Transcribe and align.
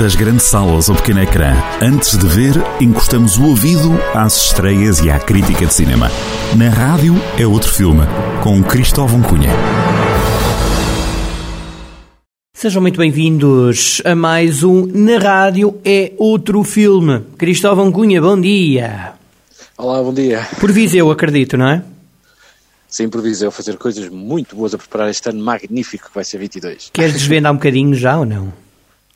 Das 0.00 0.14
grandes 0.14 0.44
salas 0.44 0.88
ao 0.88 0.96
pequeno 0.96 1.20
ecrã, 1.20 1.52
antes 1.82 2.16
de 2.16 2.26
ver, 2.26 2.54
encostamos 2.80 3.36
o 3.36 3.44
ouvido 3.44 3.90
às 4.14 4.46
estreias 4.46 4.98
e 5.00 5.10
à 5.10 5.18
crítica 5.18 5.66
de 5.66 5.74
cinema. 5.74 6.10
Na 6.56 6.70
rádio 6.70 7.16
é 7.38 7.46
outro 7.46 7.70
filme, 7.70 8.00
com 8.42 8.62
Cristóvão 8.62 9.20
Cunha. 9.20 9.50
Sejam 12.54 12.80
muito 12.80 12.96
bem-vindos 12.96 14.00
a 14.02 14.14
mais 14.14 14.62
um 14.62 14.86
Na 14.86 15.18
Rádio 15.18 15.78
é 15.84 16.14
Outro 16.16 16.64
Filme. 16.64 17.20
Cristóvão 17.36 17.92
Cunha, 17.92 18.22
bom 18.22 18.40
dia. 18.40 19.12
Olá, 19.76 20.02
bom 20.02 20.14
dia. 20.14 20.48
Por 20.58 20.72
Viseu, 20.72 21.10
acredito, 21.10 21.58
não 21.58 21.68
é? 21.68 21.84
Sim, 22.88 23.10
por 23.10 23.20
Viseu, 23.20 23.50
fazer 23.50 23.76
coisas 23.76 24.08
muito 24.08 24.56
boas 24.56 24.72
a 24.72 24.78
preparar 24.78 25.10
este 25.10 25.28
ano 25.28 25.44
magnífico 25.44 26.08
que 26.08 26.14
vai 26.14 26.24
ser 26.24 26.38
22. 26.38 26.88
Queres 26.90 27.12
desvendar 27.12 27.52
um 27.52 27.56
bocadinho 27.56 27.94
já 27.94 28.18
ou 28.18 28.24
não? 28.24 28.50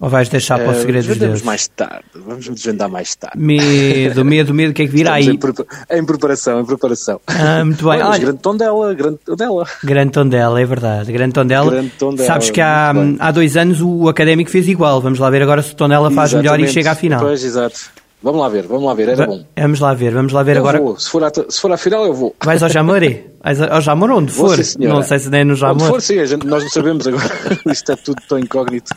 Ou 0.05 0.11
vais 0.11 0.29
deixar 0.29 0.59
para 0.59 0.69
o 0.69 0.73
Eh, 0.73 0.75
segredo 0.75 0.97
dos 0.99 1.07
desvendamos 1.07 1.31
deuses? 1.41 1.47
mais 1.47 1.67
tarde, 1.69 2.05
vamos 2.15 2.49
desvendar 2.49 2.91
mais 2.91 3.15
tarde. 3.15 3.39
Medo, 3.39 4.25
medo, 4.25 4.53
medo, 4.55 4.71
o 4.71 4.75
que 4.75 4.83
é 4.83 4.87
que 4.87 4.93
virá 4.93 5.15
aí? 5.15 5.29
Em, 5.29 5.37
prepa- 5.39 5.65
em 5.91 6.05
preparação, 6.05 6.61
em 6.61 6.65
preparação. 6.67 7.21
Ah, 7.27 7.65
muito 7.65 7.83
bem. 7.83 7.95
Olha, 7.95 8.07
Olha, 8.09 8.19
grande 8.19 8.39
tom 8.41 8.57
dela, 8.57 8.95
grande 8.95 9.19
tom 9.25 9.35
dela. 9.37 9.67
grande 9.83 10.11
Tondela, 10.13 10.61
é 10.61 10.65
verdade. 10.67 11.11
Grande 11.11 11.33
Tondela. 11.33 11.71
Grande 11.71 11.91
Tondela, 11.99 12.27
Sabes 12.27 12.51
que 12.51 12.61
há, 12.61 12.93
bem. 12.93 13.17
há 13.19 13.31
dois 13.31 13.57
anos 13.57 13.81
o 13.81 14.09
Académico 14.09 14.51
fez 14.51 14.69
igual. 14.69 15.01
Vamos 15.01 15.19
lá 15.19 15.31
ver 15.31 15.43
agora 15.43 15.63
se 15.63 15.73
o 15.73 15.77
Tondela 15.77 16.11
faz 16.11 16.33
melhor 16.35 16.61
e 16.61 16.65
Exatamente. 16.65 16.73
chega 16.75 16.91
à 16.91 16.95
final. 16.95 17.21
Pois, 17.21 17.43
exato. 17.43 17.81
Vamos 18.23 18.41
lá 18.41 18.49
ver, 18.49 18.67
vamos 18.67 18.85
lá 18.85 18.95
ver, 18.95 19.09
era 19.11 19.27
bom. 19.27 19.45
Vamos 19.59 19.81
lá 19.81 19.93
ver, 19.93 20.15
vamos 20.15 20.33
lá 20.33 20.43
ver 20.43 20.57
Eu 20.57 20.61
agora. 20.61 20.79
vou, 20.81 20.99
se 20.99 21.11
for, 21.11 21.23
à, 21.25 21.31
se 21.49 21.61
for 21.61 21.71
à 21.73 21.77
final 21.77 22.05
eu 22.07 22.15
vou. 22.15 22.35
Vais 22.43 22.63
ao 22.63 22.69
Jamoré? 22.69 23.25
Ao 23.71 23.81
Jamor 23.81 24.11
onde 24.11 24.33
for? 24.33 24.57
não 24.79 25.03
sei 25.03 25.19
se 25.19 25.29
nem 25.29 25.41
é 25.41 25.45
no 25.45 25.53
Onde 25.53 25.61
Jamor. 25.61 25.87
for, 25.89 26.01
sim, 26.01 26.25
gente- 26.27 26.47
nós 26.47 26.63
não 26.63 26.71
sabemos 26.71 27.07
agora. 27.07 27.25
Isto 27.71 27.93
é 27.93 27.97
tudo 27.97 28.23
tão 28.27 28.39
incógnito. 28.39 28.91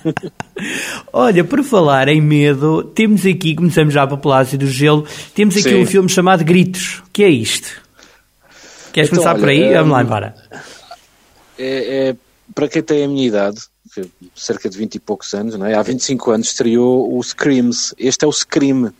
Olha, 1.11 1.43
por 1.43 1.61
falar 1.63 2.07
em 2.07 2.21
medo, 2.21 2.83
temos 2.83 3.25
aqui, 3.25 3.55
começamos 3.55 3.93
já 3.93 4.07
para 4.07 4.15
o 4.15 4.17
Palácio 4.17 4.57
do 4.57 4.65
Gelo, 4.67 5.05
temos 5.35 5.55
aqui 5.57 5.69
Sim. 5.69 5.81
um 5.81 5.85
filme 5.85 6.07
chamado 6.09 6.45
Gritos. 6.45 7.03
Que 7.11 7.23
é 7.23 7.29
isto? 7.29 7.67
Queres 8.93 9.09
Então, 9.11 9.21
começar 9.23 9.35
por 9.39 9.49
olha, 9.49 9.67
aí? 9.67 9.73
Vamos 9.73 9.91
lá 9.91 9.97
hum, 9.99 10.01
embora. 10.01 10.35
é, 11.59 12.09
é- 12.09 12.15
para 12.55 12.67
quem 12.69 12.81
tem 12.81 13.03
a 13.03 13.07
minha 13.07 13.27
idade, 13.27 13.59
cerca 14.33 14.69
de 14.69 14.77
20 14.77 14.95
e 14.95 14.99
poucos 14.99 15.33
anos, 15.33 15.55
não 15.55 15.65
é? 15.65 15.75
há 15.75 15.81
25 15.81 16.31
anos 16.31 16.47
estreou 16.47 17.17
o 17.17 17.21
Screams. 17.21 17.93
Este 17.97 18.23
é 18.23 18.27
o 18.27 18.31
Scream. 18.31 18.93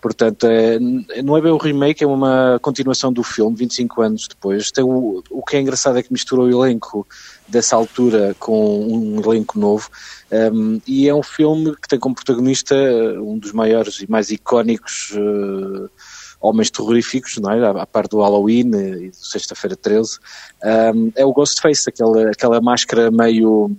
Portanto, 0.00 0.46
é, 0.46 0.78
não 1.22 1.36
é 1.36 1.40
bem 1.40 1.50
o 1.50 1.56
remake, 1.56 2.04
é 2.04 2.06
uma 2.06 2.58
continuação 2.62 3.12
do 3.12 3.22
filme, 3.22 3.56
25 3.56 4.02
anos 4.02 4.28
depois. 4.28 4.70
Tem 4.70 4.84
o, 4.84 5.22
o 5.28 5.42
que 5.42 5.56
é 5.56 5.60
engraçado 5.60 5.98
é 5.98 6.02
que 6.02 6.12
misturou 6.12 6.46
o 6.46 6.50
elenco 6.50 7.06
dessa 7.48 7.74
altura 7.74 8.34
com 8.38 8.86
um 8.86 9.20
elenco 9.20 9.58
novo. 9.58 9.90
Um, 10.30 10.80
e 10.86 11.08
é 11.08 11.14
um 11.14 11.22
filme 11.22 11.74
que 11.76 11.88
tem 11.88 11.98
como 11.98 12.14
protagonista 12.14 12.74
uh, 12.74 13.28
um 13.28 13.38
dos 13.38 13.52
maiores 13.52 14.00
e 14.00 14.10
mais 14.10 14.30
icónicos 14.30 15.10
uh, 15.14 15.90
homens 16.40 16.70
terroríficos, 16.70 17.36
não 17.38 17.50
é? 17.50 17.66
À, 17.66 17.82
à 17.82 17.86
par 17.86 18.06
do 18.06 18.20
Halloween 18.20 18.70
e 19.00 19.10
do 19.10 19.16
Sexta-feira 19.16 19.74
13. 19.74 20.18
Um, 20.94 21.12
é 21.16 21.24
o 21.24 21.32
Ghostface, 21.32 21.88
aquela, 21.88 22.30
aquela 22.30 22.60
máscara 22.60 23.10
meio 23.10 23.70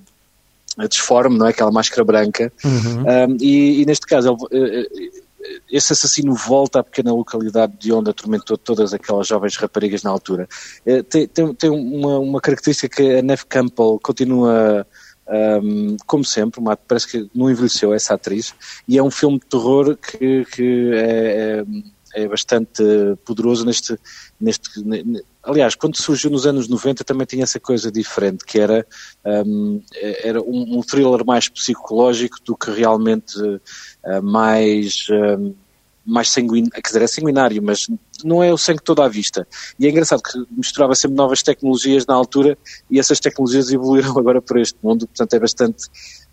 disforme, 0.89 1.38
não 1.38 1.48
é? 1.48 1.50
Aquela 1.52 1.72
máscara 1.72 2.04
branca. 2.04 2.52
Um, 2.64 3.38
e, 3.39 3.81
e 3.81 3.86
neste 3.86 4.06
caso, 4.06 4.38
ele, 4.52 4.88
eh, 4.95 5.09
esse 5.72 5.94
assassino 5.94 6.34
volta 6.34 6.80
à 6.80 6.84
pequena 6.84 7.14
localidade 7.14 7.73
de 7.80 7.94
onde 7.94 8.09
atormentou 8.09 8.58
todas 8.58 8.94
aquelas 8.94 9.28
jovens 9.28 9.56
raparigas 9.56 10.04
na 10.04 10.09
altura. 10.09 10.48
Eh, 10.86 11.04
Tem, 11.04 11.28
tem, 11.28 11.54
tem 11.54 11.70
uma, 11.70 12.20
uma 12.20 12.42
característica 12.42 12.95
que 12.95 13.18
a 13.18 13.22
Neve 13.22 13.45
Campbell 13.45 14.00
continua, 14.02 14.86
um, 15.62 15.98
como 16.06 16.26
sempre, 16.26 16.60
uma, 16.60 16.76
parece 16.76 17.08
que 17.08 17.30
não 17.34 17.50
envelheceu 17.50 17.94
essa 17.94 18.16
atriz, 18.16 18.54
e 18.88 18.98
é 18.98 19.04
um 19.04 19.12
filme 19.12 19.40
de 19.40 19.45
terror 19.45 19.98
que, 19.98 20.45
que 20.45 20.92
é, 20.94 21.60
é, 21.60 21.66
é 22.16 22.28
bastante 22.28 22.84
poderoso 23.26 23.66
neste, 23.66 23.98
neste, 24.40 24.82
ne- 24.84 25.04
ne- 25.04 25.22
aliás, 25.44 25.76
quando 25.76 25.95
surgiu 26.02 26.30
nos 26.30 26.45
anos 26.45 26.67
90 26.67 27.04
também 27.04 27.26
tinha 27.26 27.44
essa 27.44 27.60
coisa 27.60 27.92
diferente, 27.92 28.44
que 28.45 28.60
era, 28.60 28.86
um, 29.26 29.82
era 30.23 30.42
um, 30.42 30.78
um 30.80 30.82
thriller 30.82 31.26
mais 31.26 31.48
psicológico 31.50 32.38
do 32.45 32.56
que 32.56 32.72
realmente 32.72 33.39
uh, 33.39 34.22
mais, 34.23 35.06
um, 35.10 35.54
mais 36.06 36.30
sanguinário, 36.30 36.73
quer 36.73 36.82
dizer, 36.89 37.02
é 37.04 37.08
sanguinário, 37.08 37.61
mas 37.61 37.88
não 38.23 38.44
é 38.44 38.52
o 38.52 38.58
sangue 38.58 38.82
todo 38.83 39.02
à 39.02 39.08
vista. 39.08 39.48
E 39.80 39.86
é 39.86 39.89
engraçado 39.89 40.22
que 40.22 40.38
misturava 40.52 40.94
sempre 40.95 41.16
novas 41.16 41.42
tecnologias 41.44 42.06
na 42.06 42.16
altura 42.16 42.58
e 42.89 43.00
essas 43.00 43.20
tecnologias 43.20 43.72
evoluíram 43.72 44.12
agora 44.17 44.42
para 44.42 44.60
este 44.62 44.78
mundo, 44.83 45.08
portanto 45.08 45.33
é 45.33 45.39
bastante, 45.39 45.86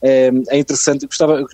é, 0.02 0.30
é 0.48 0.58
interessante, 0.58 1.06
gostava, 1.06 1.44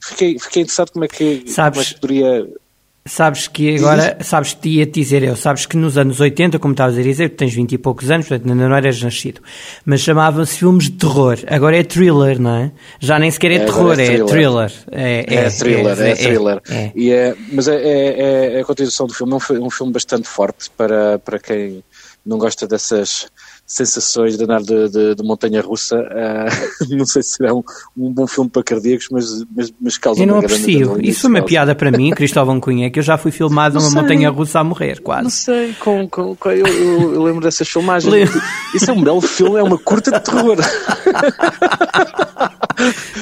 fiquei, 0.00 0.38
fiquei 0.38 0.62
interessado 0.62 0.92
como 0.92 1.04
é 1.04 1.08
que, 1.08 1.48
Sabes- 1.50 1.78
como 1.78 1.80
é 1.80 1.84
que 1.84 2.00
poderia... 2.00 2.65
Sabes 3.06 3.46
que 3.46 3.76
agora, 3.76 4.18
sabes 4.20 4.52
que 4.52 4.68
ia 4.68 4.86
te 4.86 5.00
dizer 5.00 5.22
eu, 5.22 5.36
sabes 5.36 5.64
que 5.64 5.76
nos 5.76 5.96
anos 5.96 6.18
80, 6.20 6.58
como 6.58 6.72
estavas 6.72 6.98
a 6.98 7.02
dizer, 7.02 7.30
tu 7.30 7.36
tens 7.36 7.54
20 7.54 7.72
e 7.72 7.78
poucos 7.78 8.10
anos, 8.10 8.26
portanto 8.28 8.50
ainda 8.50 8.68
não 8.68 8.76
eras 8.76 9.00
nascido, 9.00 9.40
mas 9.84 10.00
chamavam-se 10.00 10.58
filmes 10.58 10.84
de 10.84 10.92
terror. 10.92 11.38
Agora 11.46 11.76
é 11.78 11.84
thriller, 11.84 12.40
não 12.40 12.54
é? 12.56 12.72
Já 12.98 13.18
nem 13.18 13.30
sequer 13.30 13.52
é, 13.52 13.54
É, 13.54 13.64
terror, 13.64 13.98
é 13.98 14.02
é 14.02 14.06
thriller. 14.06 14.26
thriller. 14.26 14.72
É, 14.90 15.34
É, 15.34 15.50
thriller, 15.50 16.00
é, 16.02 16.14
thriller. 16.14 16.60
é. 16.68 16.92
E 16.94 17.10
é, 17.12 17.34
mas 17.52 17.68
é, 17.68 17.76
é, 17.76 18.52
é 18.56 18.60
a 18.60 18.64
continuação 18.64 19.06
do 19.06 19.14
filme, 19.14 19.32
é 19.32 19.36
um, 19.36 19.66
um 19.66 19.70
filme 19.70 19.92
bastante 19.92 20.26
forte 20.28 20.68
para, 20.76 21.18
para 21.20 21.38
quem 21.38 21.84
não 22.24 22.38
gosta 22.38 22.66
dessas 22.66 23.28
sensações 23.66 24.36
de 24.38 24.44
andar 24.44 24.62
de, 24.62 24.88
de, 24.88 25.14
de 25.16 25.22
montanha 25.24 25.60
russa. 25.60 25.96
ah, 25.98 26.46
não 26.88 27.04
sei 27.04 27.22
se 27.22 27.30
será 27.30 27.52
um, 27.52 27.62
um 27.96 28.12
bom 28.12 28.26
filme 28.26 28.48
para 28.48 28.62
cardíacos, 28.62 29.08
mas, 29.10 29.44
mas, 29.54 29.72
mas 29.80 29.98
causa 29.98 30.22
Eu 30.22 30.26
não 30.28 30.38
aprecio. 30.38 31.00
Isso 31.02 31.22
foi 31.22 31.30
uma 31.30 31.42
piada 31.42 31.74
para 31.74 31.90
mim, 31.90 32.10
Cristóvão 32.10 32.60
Cunha, 32.60 32.90
que 32.90 32.98
eu 33.00 33.02
já 33.02 33.18
fui 33.18 33.32
filmado 33.32 33.74
Não 33.74 33.80
numa 33.82 33.92
sei. 33.92 34.00
montanha 34.02 34.30
russa 34.30 34.60
a 34.60 34.64
morrer, 34.64 34.96
Não 34.96 35.02
quase. 35.02 35.30
sei, 35.30 35.72
com, 35.80 36.08
com, 36.08 36.36
com- 36.36 36.50
eu, 36.50 36.66
eu- 36.66 37.14
eu 37.14 37.22
lembro 37.24 37.40
dessas 37.42 37.68
filmagens. 37.68 38.12
Lembro. 38.12 38.40
Isso 38.74 38.88
é 38.90 38.94
um 38.94 39.02
belo 39.02 39.20
filme, 39.20 39.58
é 39.58 39.62
uma 39.62 39.78
curta 39.78 40.12
de 40.12 40.20
terror. 40.24 40.56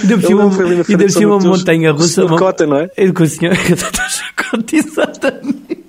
Ainda 0.03 0.19
por 0.19 0.22
Eu 0.25 0.28
cima, 0.28 0.43
lembro 0.44 0.56
foi 0.56 0.65
ali 0.66 0.75
na 0.76 0.81
ainda 0.81 0.84
frente 0.84 0.99
por 0.99 1.06
de 1.06 1.12
São 1.12 1.21
cima 1.22 1.37
uma 1.37 1.44
montanha 1.56 1.91
com 1.93 1.99
o 1.99 2.03
russa. 2.03 2.15
Sr. 2.22 2.26
uma- 2.26 2.38
Cota, 2.38 2.66
não 2.66 2.76
é? 2.78 2.91
É 2.97 3.12
com 3.12 3.22
o 3.22 3.26
senhor 3.26 3.55
Cota, 4.50 4.76
exatamente. 4.76 5.84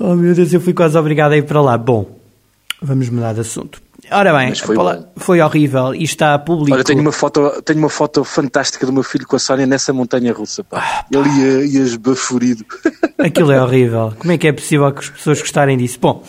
Oh 0.00 0.14
meu 0.14 0.34
Deus, 0.34 0.52
eu 0.52 0.60
fui 0.60 0.72
quase 0.72 0.96
obrigado 0.98 1.32
a 1.32 1.36
ir 1.36 1.42
para 1.44 1.60
lá. 1.60 1.76
Bom, 1.78 2.17
vamos 2.82 3.08
mudar 3.10 3.34
de 3.34 3.40
assunto. 3.40 3.80
Ora 4.10 4.32
bem, 4.38 4.54
foi 4.54 4.74
a 4.76 4.78
bom. 4.78 5.12
foi 5.16 5.40
horrível 5.42 5.94
e 5.94 6.02
está 6.04 6.38
público. 6.38 6.74
Olha, 6.74 6.84
tenho 6.84 7.00
uma, 7.00 7.12
foto, 7.12 7.60
tenho 7.62 7.78
uma 7.78 7.90
foto 7.90 8.24
fantástica 8.24 8.86
do 8.86 8.92
meu 8.92 9.02
filho 9.02 9.26
com 9.26 9.36
a 9.36 9.38
Sónia 9.38 9.66
nessa 9.66 9.92
montanha 9.92 10.32
russa. 10.32 10.64
Ah, 10.72 10.76
Pá. 10.76 11.06
Ele 11.12 11.28
ia, 11.28 11.64
ia 11.66 11.80
esbaforido. 11.82 12.64
Aquilo 13.18 13.52
é 13.52 13.62
horrível. 13.62 14.14
Como 14.18 14.32
é 14.32 14.38
que 14.38 14.48
é 14.48 14.52
possível 14.52 14.90
que 14.92 15.00
as 15.00 15.10
pessoas 15.10 15.40
gostarem 15.40 15.76
disso? 15.76 15.98
Bom, 16.00 16.22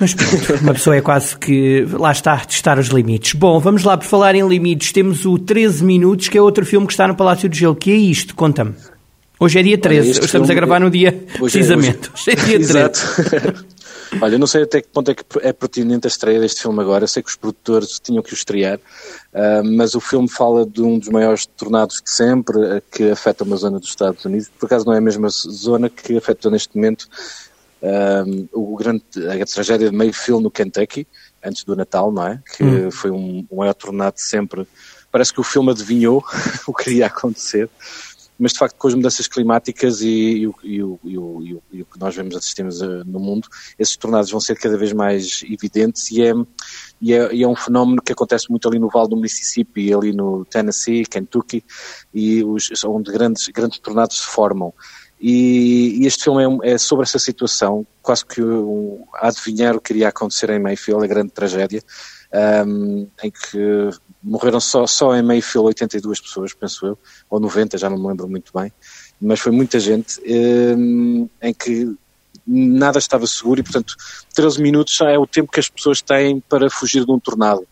mas 0.00 0.14
pronto, 0.14 0.54
uma 0.62 0.72
pessoa 0.74 0.96
é 0.96 1.00
quase 1.00 1.36
que. 1.38 1.86
Lá 1.92 2.10
está, 2.10 2.32
a 2.34 2.40
testar 2.44 2.76
os 2.80 2.88
limites. 2.88 3.34
Bom, 3.34 3.60
vamos 3.60 3.84
lá, 3.84 3.96
por 3.96 4.06
falar 4.06 4.34
em 4.34 4.44
limites, 4.48 4.90
temos 4.90 5.24
o 5.24 5.38
13 5.38 5.84
Minutos, 5.84 6.28
que 6.28 6.36
é 6.36 6.42
outro 6.42 6.66
filme 6.66 6.86
que 6.88 6.92
está 6.92 7.06
no 7.06 7.14
Palácio 7.14 7.48
do 7.48 7.54
Gelo. 7.54 7.76
Que 7.76 7.92
é 7.92 7.96
isto? 7.96 8.34
Conta-me. 8.34 8.74
Hoje 9.38 9.58
é 9.60 9.62
dia 9.62 9.78
13, 9.78 10.10
este 10.10 10.24
estamos 10.24 10.46
a 10.48 10.52
filme- 10.52 10.60
gravar 10.66 10.80
no 10.80 10.90
dia, 10.90 11.10
Hoje 11.38 11.58
é- 11.58 11.60
precisamente. 11.60 12.10
Hoje 12.12 12.30
é, 12.30 12.34
dia 12.34 12.58
13. 12.58 12.64
Exato. 12.78 13.64
Olha, 14.20 14.38
não 14.38 14.46
sei 14.46 14.62
até 14.62 14.80
que 14.80 14.88
ponto 14.88 15.10
é 15.10 15.14
que 15.14 15.24
é 15.40 15.52
pertinente 15.52 16.06
a 16.06 16.08
estreia 16.08 16.40
deste 16.40 16.62
filme 16.62 16.80
agora. 16.80 17.04
Eu 17.04 17.08
sei 17.08 17.22
que 17.22 17.28
os 17.28 17.36
produtores 17.36 17.98
tinham 17.98 18.22
que 18.22 18.32
o 18.32 18.34
estrear, 18.34 18.78
ah, 19.32 19.62
mas 19.64 19.94
o 19.94 20.00
filme 20.00 20.28
fala 20.28 20.64
de 20.66 20.82
um 20.82 20.98
dos 20.98 21.08
maiores 21.08 21.46
tornados 21.46 22.00
de 22.02 22.10
sempre 22.10 22.58
ah, 22.64 22.82
que 22.90 23.10
afeta 23.10 23.44
uma 23.44 23.56
zona 23.56 23.78
dos 23.78 23.88
Estados 23.88 24.24
Unidos. 24.24 24.50
Por 24.58 24.66
acaso 24.66 24.86
não 24.86 24.92
é 24.92 24.98
a 24.98 25.00
mesma 25.00 25.28
zona 25.28 25.88
que 25.88 26.16
afeta 26.16 26.50
neste 26.50 26.76
momento 26.76 27.08
ah, 27.82 28.24
o 28.52 28.76
grande, 28.76 29.02
a 29.42 29.46
tragédia 29.46 29.90
de 29.90 29.96
Mayfield 29.96 30.42
no 30.42 30.50
Kentucky, 30.50 31.06
antes 31.44 31.64
do 31.64 31.76
Natal, 31.76 32.10
não 32.12 32.26
é? 32.26 32.40
Que 32.56 32.90
foi 32.90 33.10
um, 33.10 33.46
um 33.50 33.56
maior 33.56 33.74
tornado 33.74 34.14
de 34.14 34.22
sempre. 34.22 34.66
Parece 35.10 35.32
que 35.32 35.40
o 35.40 35.44
filme 35.44 35.70
adivinhou 35.70 36.24
o 36.66 36.74
que 36.74 36.90
iria 36.90 37.06
acontecer 37.06 37.68
mas 38.38 38.52
de 38.52 38.58
facto 38.58 38.76
com 38.76 38.88
as 38.88 38.94
mudanças 38.94 39.28
climáticas 39.28 40.00
e, 40.00 40.06
e 40.08 40.42
e 40.64 40.82
o- 40.82 40.98
o- 41.02 41.42
e 41.72 41.82
o- 41.82 41.84
que 41.86 41.98
nós 42.00 42.14
vemos 42.14 42.34
assistimos 42.36 42.82
eh, 42.82 43.02
no 43.06 43.20
mundo, 43.20 43.48
esses 43.78 43.96
tornados 43.96 44.30
vão 44.30 44.40
ser 44.40 44.58
cada 44.58 44.76
vez 44.76 44.92
mais 44.92 45.42
evidentes 45.48 46.10
é, 46.18 46.30
é, 47.12 47.34
e 47.34 47.42
é 47.42 47.48
um 47.48 47.54
fenómeno 47.56 48.02
que 48.02 48.12
acontece 48.12 48.50
muito 48.50 48.66
ali 48.68 48.78
no 48.78 48.88
Vale 48.88 49.08
do 49.10 49.16
Mississippi, 49.16 49.92
ali 49.94 50.12
no 50.12 50.44
Tennessee, 50.46 51.04
Kentucky, 51.06 51.64
e 52.12 52.42
os, 52.42 52.70
onde 52.84 53.12
grandes, 53.12 53.48
grandes 53.48 53.78
tornados 53.78 54.20
se 54.20 54.26
formam. 54.26 54.72
E, 55.20 56.00
e 56.02 56.06
este 56.06 56.24
filme 56.24 56.58
é, 56.64 56.72
é 56.72 56.78
sobre 56.78 57.04
essa 57.04 57.18
situação, 57.18 57.86
quase 58.02 58.26
que 58.26 58.42
um, 58.42 59.04
adivinhar 59.14 59.74
o 59.76 59.80
que 59.80 59.92
iria 59.92 60.08
acontecer 60.08 60.50
em 60.50 60.58
Mayfield, 60.58 61.04
a 61.04 61.06
grande 61.08 61.30
tragédia, 61.32 61.82
um, 62.66 63.06
em 63.22 63.30
que 63.30 63.90
morreram 64.22 64.60
só, 64.60 64.86
só 64.86 65.14
em 65.14 65.22
Mayfield 65.22 65.68
82 65.68 66.20
pessoas, 66.20 66.52
penso 66.54 66.86
eu, 66.86 66.98
ou 67.28 67.38
90, 67.38 67.78
já 67.78 67.88
não 67.88 67.98
me 67.98 68.08
lembro 68.08 68.28
muito 68.28 68.52
bem, 68.54 68.72
mas 69.20 69.40
foi 69.40 69.52
muita 69.52 69.78
gente, 69.78 70.20
um, 70.26 71.28
em 71.40 71.54
que 71.54 71.94
nada 72.46 72.98
estava 72.98 73.26
seguro 73.26 73.60
e, 73.60 73.62
portanto, 73.62 73.94
13 74.34 74.60
minutos 74.60 75.00
é 75.00 75.18
o 75.18 75.26
tempo 75.26 75.50
que 75.50 75.60
as 75.60 75.68
pessoas 75.68 76.02
têm 76.02 76.40
para 76.40 76.68
fugir 76.68 77.04
de 77.04 77.12
um 77.12 77.18
tornado. 77.18 77.66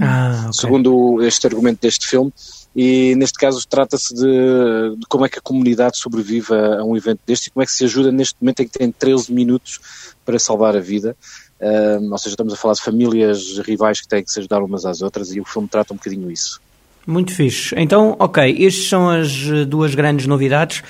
Ah, 0.00 0.46
ok. 0.46 0.52
Segundo 0.52 1.22
este 1.22 1.46
argumento 1.46 1.80
deste 1.80 2.06
filme, 2.06 2.32
e 2.76 3.14
neste 3.16 3.38
caso 3.38 3.66
trata-se 3.66 4.14
de, 4.14 4.96
de, 4.96 5.06
como 5.08 5.24
é 5.24 5.28
que 5.28 5.38
a 5.38 5.42
comunidade 5.42 5.98
sobrevive 5.98 6.52
a, 6.52 6.80
a, 6.80 6.84
um 6.84 6.96
evento 6.96 7.20
deste 7.26 7.46
e 7.46 7.50
como 7.50 7.62
é 7.62 7.66
que 7.66 7.72
se 7.72 7.84
ajuda 7.84 8.12
neste 8.12 8.36
momento 8.40 8.60
em 8.60 8.68
que 8.68 8.78
tem 8.78 8.92
13 8.92 9.32
minutos 9.32 9.80
para 10.24 10.38
salvar 10.38 10.76
a 10.76 10.80
vida. 10.80 11.16
Uh, 11.60 12.10
ou 12.10 12.18
seja, 12.18 12.34
estamos 12.34 12.54
a 12.54 12.56
falar 12.56 12.74
de 12.74 12.82
famílias 12.82 13.58
rivais 13.58 14.00
que 14.00 14.08
têm 14.08 14.22
que 14.22 14.30
se 14.30 14.38
ajudar 14.38 14.62
umas 14.62 14.84
às 14.84 15.02
outras 15.02 15.34
e 15.34 15.40
o 15.40 15.44
filme 15.44 15.68
trata 15.68 15.92
um 15.92 15.96
bocadinho 15.96 16.30
isso. 16.30 16.60
Muito 17.06 17.32
fixe. 17.32 17.74
Então, 17.76 18.14
ok, 18.18 18.66
estas 18.66 18.84
são 18.84 19.08
as 19.08 19.32
duas 19.66 19.94
grandes 19.94 20.26
novidades. 20.26 20.82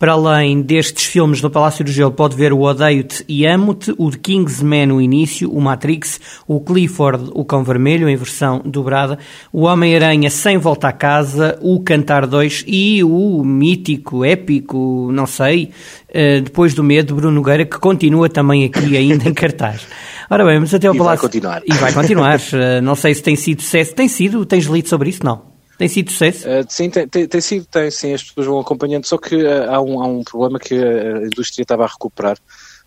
Para 0.00 0.12
além 0.12 0.62
destes 0.62 1.04
filmes 1.04 1.42
no 1.42 1.50
Palácio 1.50 1.84
do 1.84 1.92
Gelo, 1.92 2.10
pode 2.10 2.34
ver 2.34 2.54
o 2.54 2.62
Odeio-te 2.62 3.22
e 3.28 3.44
Amo-te, 3.44 3.94
o 3.98 4.10
de 4.10 4.16
Kingsman, 4.16 4.90
o 4.92 4.98
início, 4.98 5.52
o 5.52 5.60
Matrix, 5.60 6.18
o 6.48 6.58
Clifford, 6.58 7.30
o 7.34 7.44
Cão 7.44 7.62
Vermelho, 7.62 8.08
em 8.08 8.16
versão 8.16 8.62
dobrada, 8.64 9.18
o 9.52 9.64
Homem-Aranha 9.64 10.30
sem 10.30 10.56
volta 10.56 10.88
a 10.88 10.92
casa, 10.92 11.58
o 11.60 11.80
Cantar 11.80 12.26
2 12.26 12.64
e 12.66 13.04
o 13.04 13.44
mítico, 13.44 14.24
épico, 14.24 15.10
não 15.12 15.26
sei, 15.26 15.68
eh, 16.08 16.40
depois 16.40 16.72
do 16.72 16.82
medo, 16.82 17.14
Bruno 17.14 17.34
Nogueira, 17.34 17.66
que 17.66 17.78
continua 17.78 18.30
também 18.30 18.64
aqui 18.64 18.96
ainda 18.96 19.28
em 19.28 19.34
cartaz. 19.34 19.86
Ora 20.30 20.46
bem, 20.46 20.54
vamos 20.54 20.72
até 20.72 20.86
ao 20.86 20.94
e 20.94 20.96
Palácio. 20.96 21.20
Vai 21.20 21.28
continuar. 21.28 21.62
E 21.66 21.74
vai 21.74 21.92
continuar. 21.92 22.40
Eh, 22.54 22.80
não 22.80 22.94
sei 22.94 23.14
se 23.14 23.22
tem 23.22 23.36
sido 23.36 23.60
sucesso. 23.60 23.94
Tem 23.94 24.08
sido? 24.08 24.46
Tens 24.46 24.64
lido 24.64 24.88
sobre 24.88 25.10
isso? 25.10 25.22
Não. 25.22 25.49
Tem 25.80 25.88
sido 25.88 26.10
sucesso? 26.10 26.46
Uh, 26.46 26.66
sim, 26.68 26.90
tem, 26.90 27.08
tem, 27.08 27.26
tem, 27.26 27.40
sido, 27.40 27.64
tem, 27.64 27.90
sim, 27.90 28.12
as 28.12 28.22
pessoas 28.22 28.46
vão 28.46 28.60
acompanhando, 28.60 29.06
só 29.06 29.16
que 29.16 29.34
uh, 29.34 29.70
há, 29.70 29.80
um, 29.80 30.02
há 30.02 30.06
um 30.06 30.22
problema 30.22 30.58
que 30.58 30.74
a 30.74 31.22
indústria 31.22 31.62
estava 31.62 31.84
a 31.84 31.86
recuperar 31.86 32.36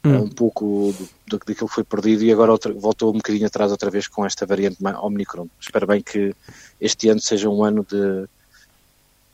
hum. 0.06 0.16
uh, 0.16 0.24
um 0.26 0.30
pouco 0.30 0.94
do, 0.96 1.10
do, 1.26 1.40
daquilo 1.44 1.68
que 1.68 1.74
foi 1.74 1.84
perdido 1.84 2.24
e 2.24 2.32
agora 2.32 2.52
outra, 2.52 2.72
voltou 2.72 3.10
um 3.10 3.18
bocadinho 3.18 3.48
atrás 3.48 3.72
outra 3.72 3.90
vez 3.90 4.08
com 4.08 4.24
esta 4.24 4.46
variante 4.46 4.78
Omicron. 5.02 5.48
Espero 5.60 5.88
bem 5.88 6.04
que 6.04 6.36
este 6.80 7.10
ano 7.10 7.20
seja 7.20 7.50
um 7.50 7.64
ano 7.64 7.84
de, 7.84 8.26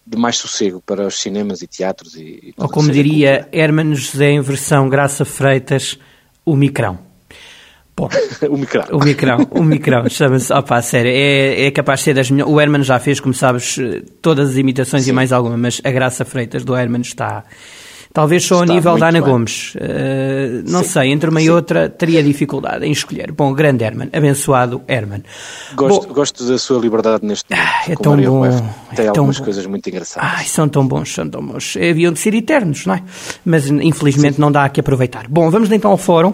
de 0.08 0.18
mais 0.18 0.38
sossego 0.38 0.82
para 0.86 1.06
os 1.06 1.20
cinemas 1.20 1.62
e 1.62 1.68
teatros. 1.68 2.16
E, 2.16 2.22
e 2.42 2.54
Ou 2.56 2.70
como 2.70 2.90
diria 2.90 3.50
Hermano 3.52 3.94
José 3.94 4.30
em 4.30 4.40
versão 4.40 4.88
Graça 4.88 5.26
Freitas, 5.26 6.00
o 6.46 6.56
Micrão. 6.56 7.09
Bom, 8.00 8.10
o 8.50 8.57
micrão. 8.57 8.86
O 8.92 9.04
micrão, 9.04 9.48
o 9.51 9.63
micrão, 9.63 10.10
chama-se. 10.10 10.54
Opa, 10.54 10.81
sério, 10.81 11.12
é, 11.12 11.66
é 11.66 11.72
capaz 11.72 12.00
de 12.00 12.06
ser 12.06 12.13
das 12.13 12.31
melhores. 12.31 12.54
O 12.54 12.62
Herman 12.62 12.84
já 12.84 12.98
fez, 13.00 13.19
como 13.19 13.34
sabes, 13.34 13.78
todas 14.22 14.51
as 14.51 14.56
imitações 14.56 15.04
Sim. 15.04 15.10
e 15.10 15.13
mais 15.13 15.34
alguma, 15.34 15.57
mas 15.57 15.81
a 15.84 15.92
Graça 15.92 16.24
Freitas 16.24 16.63
do 16.63 16.75
Herman 16.75 17.01
está. 17.01 17.44
Talvez 18.12 18.44
só 18.44 18.56
ao 18.56 18.66
nível 18.66 18.98
da 18.98 19.10
Ana 19.10 19.22
bem. 19.22 19.30
Gomes. 19.30 19.75
Uh, 19.75 20.63
não 20.68 20.81
Sim. 20.84 20.90
sei, 20.90 21.12
entre 21.12 21.30
uma 21.30 21.40
Sim. 21.40 21.46
e 21.46 21.50
outra 21.51 21.88
teria 21.90 22.24
dificuldade 22.24 22.84
em 22.84 22.92
escolher. 22.92 23.31
Bom, 23.31 23.54
grande 23.54 23.84
Herman, 23.84 24.10
abençoado 24.12 24.81
Herman. 24.88 25.24
Gosto, 25.75 26.07
bom, 26.07 26.13
gosto 26.16 26.48
da 26.48 26.57
sua 26.57 26.80
liberdade 26.80 27.24
neste 27.24 27.51
momento. 27.51 27.69
Ah, 27.69 27.92
é 27.92 27.96
tão 27.96 28.18
bom. 28.18 28.50
Tem 28.96 29.06
é 29.06 29.10
algumas 29.10 29.36
tão 29.36 29.46
coisas 29.46 29.66
muito 29.68 29.88
engraçadas. 29.88 30.28
Ai, 30.38 30.46
são 30.46 30.68
tão 30.68 30.88
bons, 30.88 31.13
são 31.13 31.30
tão 31.30 31.46
bons. 31.46 31.78
Haviam 31.78 32.12
de 32.12 32.18
ser 32.18 32.34
eternos, 32.34 32.88
não 32.88 32.96
é? 32.96 33.04
Mas 33.46 33.69
infelizmente 33.69 34.42
não 34.42 34.51
dá 34.51 34.66
aqui 34.66 34.80
aproveitar. 34.80 35.28
Bom, 35.28 35.51
vamos 35.51 35.72
então 35.72 35.92
ao 35.92 35.98
fórum. 35.98 36.34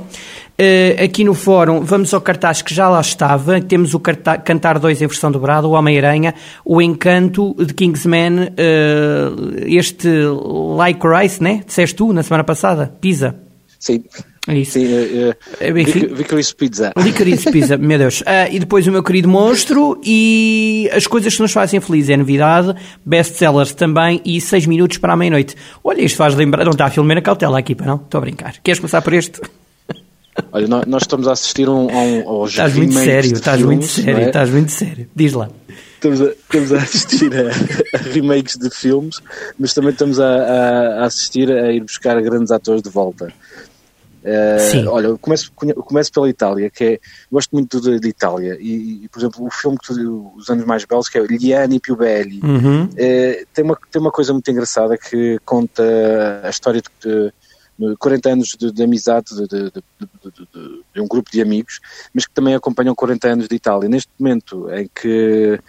Uh, 0.58 1.04
aqui 1.04 1.26
no 1.26 1.34
fórum, 1.34 1.82
vamos 1.82 2.14
ao 2.14 2.22
cartaz 2.22 2.62
que 2.62 2.74
já 2.74 2.88
lá 2.88 3.02
estava. 3.02 3.60
Temos 3.60 3.94
o 3.94 4.00
cartaz, 4.00 4.42
Cantar 4.46 4.80
2 4.80 5.02
em 5.02 5.08
versão 5.08 5.30
dobrada, 5.30 5.68
o 5.68 5.72
Homem-Aranha, 5.72 6.34
o 6.64 6.82
Encanto 6.82 7.54
de 7.60 7.74
Kingsman, 7.74 8.44
uh, 8.44 9.66
este 9.66 10.08
Like 10.78 11.06
Rice, 11.06 11.44
né? 11.44 11.62
Disseste 11.66 11.98
tu 11.98 12.14
na 12.14 12.24
semana 12.24 12.44
passada? 12.46 12.94
Pisa. 13.02 13.36
Sim. 13.78 14.04
É 14.48 14.58
isso. 14.58 14.74
Sim, 14.74 14.86
uh, 14.86 15.30
uh, 15.32 16.16
Licorice 16.16 16.56
Pizza. 16.56 16.94
Licorice 16.96 17.52
Pizza, 17.52 17.78
meu 17.78 17.98
Deus. 17.98 18.22
Uh, 18.22 18.52
e 18.52 18.60
depois 18.60 18.88
o 18.88 18.92
meu 18.92 19.04
querido 19.04 19.28
monstro 19.28 20.00
e 20.06 20.90
as 20.94 21.06
coisas 21.06 21.36
que 21.36 21.42
nos 21.42 21.52
fazem 21.52 21.82
felizes. 21.82 22.12
É 22.12 22.18
novidade, 22.18 22.74
best-sellers 23.06 23.74
também 23.74 24.22
e 24.24 24.40
6 24.40 24.68
minutos 24.68 25.00
para 25.00 25.14
a 25.14 25.18
meia-noite. 25.18 25.56
Olha, 25.84 26.02
isto 26.02 26.16
faz 26.16 26.36
lembrar. 26.36 26.64
Não 26.64 26.72
está 26.72 26.86
a 26.86 26.90
filmar 26.90 27.18
a 27.18 27.22
cautela 27.22 27.60
aqui, 27.60 27.76
para 27.76 27.88
não? 27.88 27.96
Estou 27.96 28.20
a 28.20 28.22
brincar. 28.22 28.56
Queres 28.64 28.80
começar 28.80 29.02
por 29.02 29.14
este? 29.14 29.42
Olha, 30.52 30.68
nós 30.86 31.04
estamos 31.04 31.28
a 31.28 31.32
assistir 31.32 31.70
um, 31.70 31.90
a 31.90 32.02
um, 32.02 32.30
aos 32.30 32.52
Estás 32.52 32.76
muito 32.76 32.94
sério, 32.94 33.34
estás 33.34 33.58
filmes, 33.58 33.78
muito 33.78 33.92
sério, 33.92 34.20
é? 34.20 34.28
estás 34.28 34.50
muito 34.50 34.72
sério. 34.72 35.10
Diz 35.16 35.34
lá. 35.34 35.50
Estamos 35.94 36.22
a, 36.22 36.26
estamos 36.26 36.74
a 36.74 36.78
assistir 36.78 37.32
a, 37.34 37.98
a, 37.98 38.02
remakes 38.12 38.58
de 38.58 38.70
filmes, 38.70 39.22
mas 39.58 39.74
também 39.74 39.92
estamos 39.92 40.20
a, 40.20 40.28
a, 40.28 41.06
assistir 41.06 41.50
a 41.52 41.72
ir 41.72 41.82
buscar 41.82 42.22
grandes 42.22 42.52
atores 42.52 42.82
de 42.82 42.90
volta. 42.90 43.34
Uh, 44.26 44.60
Sim. 44.60 44.88
Olha, 44.88 45.08
eu 45.08 45.18
começo, 45.20 45.52
começo 45.54 46.12
pela 46.12 46.28
Itália, 46.28 46.70
que 46.70 46.84
é. 46.84 47.00
Gosto 47.32 47.52
muito 47.54 47.80
de, 47.80 48.00
de 48.00 48.10
Itália. 48.10 48.58
E, 48.60 49.04
e, 49.04 49.10
por 49.10 49.20
exemplo, 49.20 49.46
o 49.46 49.52
filme 49.52 49.78
que 49.78 49.86
tu, 49.86 50.34
Os 50.36 50.50
Anos 50.50 50.66
Mais 50.66 50.84
Belos, 50.84 51.08
que 51.08 51.20
é 51.20 51.22
Liani 51.22 51.80
Più 51.80 51.96
Belli, 51.96 52.42
uhum. 52.44 52.86
uh, 52.86 53.46
tem, 53.54 53.64
uma, 53.64 53.78
tem 53.92 54.02
uma 54.02 54.12
coisa 54.12 54.34
muito 54.34 54.50
engraçada 54.50 54.98
que 54.98 55.40
conta 55.46 55.84
a 56.44 56.50
história 56.50 56.82
de 56.82 57.32
40 58.00 58.30
anos 58.30 58.56
de, 58.58 58.72
de 58.72 58.84
amizade 58.84 59.36
de, 59.36 59.48
de, 59.48 59.72
de, 60.94 61.02
um 61.02 61.08
grupo 61.08 61.30
de 61.30 61.42
amigos, 61.42 61.80
mas 62.14 62.26
que 62.26 62.34
também 62.34 62.56
acompanham 62.56 62.96
40 62.96 63.28
anos 63.28 63.48
de 63.48 63.56
Itália. 63.56 63.90
Neste 63.90 64.10
momento 64.18 64.70
em 64.72 64.90
que 64.94 65.60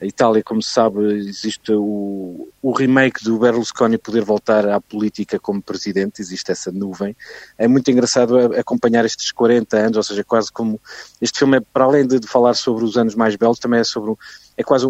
a 0.00 0.04
Itália, 0.04 0.42
como 0.42 0.62
se 0.62 0.70
sabe, 0.70 1.00
existe 1.14 1.72
o, 1.72 2.48
o 2.60 2.72
remake 2.72 3.24
do 3.24 3.38
Berlusconi 3.38 3.96
poder 3.96 4.22
voltar 4.22 4.68
à 4.68 4.78
política 4.78 5.38
como 5.38 5.62
presidente, 5.62 6.20
existe 6.20 6.52
essa 6.52 6.70
nuvem. 6.70 7.16
É 7.56 7.66
muito 7.66 7.90
engraçado 7.90 8.36
acompanhar 8.54 9.06
estes 9.06 9.32
40 9.32 9.76
anos, 9.78 9.96
ou 9.96 10.02
seja, 10.02 10.22
quase 10.22 10.52
como 10.52 10.78
este 11.20 11.38
filme 11.38 11.56
é 11.56 11.60
para 11.60 11.84
além 11.84 12.06
de, 12.06 12.26
falar 12.26 12.52
sobre 12.54 12.84
os 12.84 12.98
anos 12.98 13.14
mais 13.14 13.36
belos, 13.36 13.58
também 13.58 13.80
é 13.80 13.84
sobre 13.84 14.12
é 14.56 14.62
quase 14.62 14.86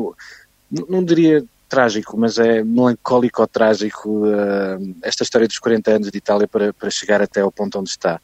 não 0.89 1.05
diria 1.05 1.45
trágico, 1.69 2.17
mas 2.17 2.39
é 2.39 2.63
melancólico 2.63 3.43
ou 3.43 3.47
trágico 3.47 4.27
uh, 4.27 4.97
esta 5.03 5.23
história 5.23 5.47
dos 5.47 5.59
40 5.59 5.91
anos 5.91 6.11
de 6.11 6.19
Itália 6.19 6.47
para, 6.47 6.73
para 6.73 6.91
chegar 6.91 7.21
até 7.21 7.41
ao 7.41 7.53
ponto 7.53 7.79
onde 7.79 7.91
está. 7.91 8.21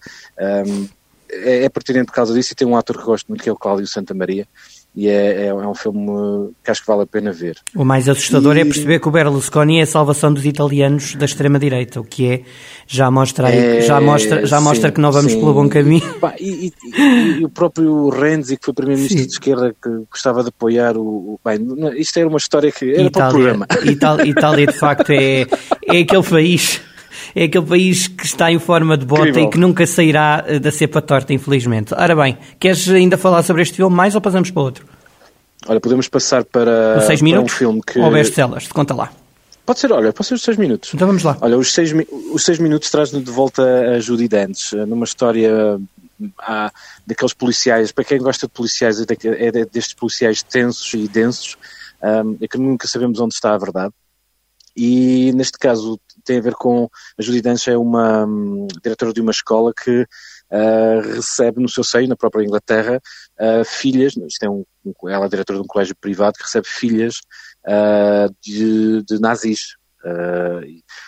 Um, 0.66 0.88
é, 1.28 1.64
é, 1.64 1.68
pertinente 1.68 2.06
por 2.06 2.14
causa 2.14 2.34
disso 2.34 2.52
e 2.52 2.56
tem 2.56 2.68
um 2.68 2.76
ator 2.76 2.98
que 2.98 3.04
gosto 3.04 3.26
muito 3.28 3.42
que 3.42 3.48
é 3.48 3.52
o 3.52 3.56
Cláudio 3.56 3.86
Santa 3.86 4.12
Maria 4.12 4.46
e 4.94 5.08
é, 5.08 5.44
é, 5.44 5.46
é, 5.46 5.54
um 5.54 5.74
filme 5.74 6.50
que 6.62 6.70
acho 6.70 6.82
que 6.82 6.86
vale 6.86 7.02
a 7.02 7.06
pena 7.06 7.32
ver. 7.32 7.56
O 7.74 7.84
mais 7.84 8.08
assustador 8.08 8.56
é 8.56 8.58
e... 8.58 8.62
é 8.62 8.64
perceber 8.64 9.00
que 9.00 9.08
o 9.08 9.10
Berlusconi 9.10 9.80
é 9.80 9.82
a 9.82 9.86
salvação 9.86 10.32
dos 10.32 10.44
italianos 10.44 11.14
da 11.14 11.24
extrema-direita, 11.24 12.00
o 12.00 12.04
que 12.04 12.30
é, 12.30 12.42
já 12.86 13.10
mostra, 13.10 13.48
aí, 13.48 13.78
é, 13.78 13.80
já 13.80 14.00
mostra, 14.00 14.44
já 14.44 14.58
sim, 14.58 14.64
mostra 14.64 14.92
que 14.92 15.00
não 15.00 15.10
vamos 15.10 15.32
sim. 15.32 15.40
pelo 15.40 15.54
bom 15.54 15.68
caminho. 15.68 16.02
E, 16.38 16.72
e, 16.84 17.40
e, 17.40 17.44
o 17.44 17.48
próprio 17.48 18.10
Renzi, 18.10 18.58
que 18.58 18.66
foi 18.66 18.74
primeiro-ministro 18.74 19.26
de 19.26 19.32
esquerda, 19.32 19.74
que 19.82 19.88
gostava 20.10 20.42
de 20.42 20.50
apoiar 20.50 20.96
o... 20.98 21.02
o 21.02 21.40
bem, 21.42 21.58
isto 21.98 22.18
era 22.18 22.28
uma 22.28 22.38
história 22.38 22.70
que 22.70 22.92
era 22.92 23.02
Itália, 23.02 23.10
para 23.10 23.28
o 23.28 23.30
programa. 23.30 23.66
Itália, 23.84 24.26
Itália 24.26 24.66
de 24.66 24.78
facto 24.78 25.10
é, 25.10 25.46
é 25.86 26.00
aquele 26.00 26.22
país 26.22 26.82
é 27.34 27.44
aquele 27.44 27.66
país 27.66 28.08
que 28.08 28.24
está 28.24 28.50
em 28.50 28.58
forma 28.58 28.96
de 28.96 29.04
bota 29.04 29.22
Incrível. 29.28 29.48
e 29.48 29.50
que 29.50 29.58
nunca 29.58 29.86
sairá 29.86 30.44
eh, 30.46 30.58
da 30.58 30.70
cepa 30.70 31.00
torta, 31.00 31.32
infelizmente. 31.32 31.94
Ora 31.94 32.14
bem, 32.14 32.36
queres 32.58 32.88
ainda 32.88 33.16
falar 33.16 33.42
sobre 33.42 33.62
este 33.62 33.76
filme 33.76 33.94
mais 33.94 34.14
ou 34.14 34.20
passamos 34.20 34.50
para 34.50 34.62
outro? 34.62 34.86
Olha, 35.68 35.80
podemos 35.80 36.08
passar 36.08 36.44
para, 36.44 37.00
seis 37.02 37.20
para 37.20 37.24
minutos, 37.24 37.52
um 37.52 37.56
filme 37.56 37.82
que... 37.86 37.98
Ou 37.98 38.10
best-sellers, 38.10 38.68
conta 38.68 38.94
lá. 38.94 39.12
Pode 39.64 39.78
ser, 39.78 39.92
olha, 39.92 40.12
pode 40.12 40.26
ser 40.26 40.34
os 40.34 40.42
seis 40.42 40.56
minutos. 40.56 40.92
Então 40.92 41.06
vamos 41.06 41.22
lá. 41.22 41.36
Olha, 41.40 41.56
os 41.56 41.72
seis, 41.72 41.94
os 42.32 42.44
seis 42.44 42.58
minutos 42.58 42.90
traz-nos 42.90 43.22
de 43.22 43.30
volta 43.30 43.62
a 43.62 44.00
Judy 44.00 44.26
Dench, 44.26 44.76
eh, 44.76 44.84
numa 44.84 45.04
história 45.04 45.78
há, 46.38 46.72
daqueles 47.06 47.32
policiais, 47.32 47.92
para 47.92 48.04
quem 48.04 48.18
gosta 48.18 48.46
de 48.46 48.52
policiais, 48.52 49.00
é, 49.00 49.06
é 49.38 49.50
destes 49.64 49.94
policiais 49.94 50.42
tensos 50.42 50.92
e 50.94 51.08
densos, 51.08 51.56
um, 52.02 52.36
é 52.40 52.48
que 52.48 52.58
nunca 52.58 52.88
sabemos 52.88 53.20
onde 53.20 53.34
está 53.34 53.54
a 53.54 53.58
verdade. 53.58 53.92
E 54.76 55.32
neste 55.34 55.58
caso 55.58 56.00
tem 56.24 56.38
a 56.38 56.42
ver 56.42 56.54
com 56.54 56.88
a 57.18 57.22
Judy 57.22 57.42
Dench 57.42 57.70
é 57.70 57.76
uma 57.76 58.24
um, 58.24 58.66
diretora 58.82 59.12
de 59.12 59.20
uma 59.20 59.30
escola 59.30 59.72
que 59.72 60.02
uh, 60.02 61.14
recebe 61.14 61.60
no 61.60 61.68
seu 61.68 61.84
seio, 61.84 62.08
na 62.08 62.16
própria 62.16 62.44
Inglaterra, 62.44 63.00
uh, 63.38 63.64
filhas, 63.64 64.16
isto 64.16 64.42
é 64.44 64.50
um, 64.50 64.64
ela 65.08 65.26
é 65.26 65.28
diretora 65.28 65.58
de 65.58 65.64
um 65.64 65.68
colégio 65.68 65.96
privado 65.96 66.34
que 66.34 66.44
recebe 66.44 66.66
filhas 66.66 67.20
uh, 67.66 68.34
de, 68.40 69.02
de, 69.02 69.20
nazis. 69.20 69.76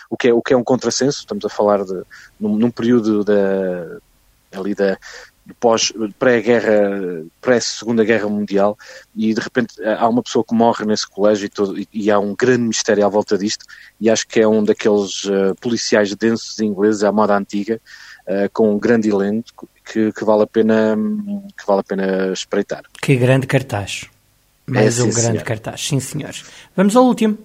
o, 0.09 0.17
que 0.17 0.29
é, 0.29 0.33
o 0.33 0.41
que 0.41 0.53
é 0.53 0.57
um 0.57 0.63
contrassenso, 0.63 1.19
estamos 1.19 1.45
a 1.45 1.49
falar 1.49 1.83
de, 1.83 2.01
num, 2.39 2.57
num 2.57 2.71
período 2.71 3.23
da, 3.23 3.99
ali 4.53 4.73
da, 4.73 4.97
pós 5.59 5.93
pré-guerra, 6.17 7.23
pré-segunda 7.39 8.03
guerra 8.03 8.27
mundial 8.27 8.77
e 9.15 9.33
de 9.33 9.39
repente 9.39 9.75
há 9.83 10.07
uma 10.07 10.23
pessoa 10.23 10.43
que 10.43 10.55
morre 10.55 10.85
nesse 10.85 11.07
colégio 11.07 11.45
e, 11.45 11.49
todo, 11.49 11.79
e, 11.79 11.87
e, 11.93 12.11
há 12.11 12.19
um 12.19 12.35
grande 12.35 12.63
mistério 12.63 13.05
à 13.05 13.09
volta 13.09 13.37
disto 13.37 13.65
e 13.99 14.09
acho 14.09 14.27
que 14.27 14.39
é 14.39 14.47
um 14.47 14.63
daqueles 14.63 15.25
uh, 15.25 15.55
policiais 15.61 16.13
densos 16.15 16.59
ingleses 16.59 17.03
à 17.03 17.11
moda 17.11 17.37
antiga 17.37 17.79
uh, 18.27 18.49
com 18.51 18.73
um 18.73 18.79
grande 18.79 19.09
elenco 19.09 19.69
que, 19.85 20.11
que, 20.11 20.25
vale 20.25 20.43
a 20.43 20.47
pena 20.47 20.97
que 21.57 21.65
vale 21.67 21.81
a 21.81 21.83
pena 21.83 22.33
espreitar. 22.33 22.83
Que 22.99 23.15
grande 23.15 23.45
cartaz. 23.45 24.05
Mais 24.65 24.99
é, 24.99 25.03
um 25.03 25.09
grande 25.09 25.21
senhor. 25.21 25.43
cartaz, 25.43 25.85
sim 25.85 25.99
senhores. 25.99 26.43
Vamos 26.75 26.95
ao 26.95 27.05
último. 27.05 27.37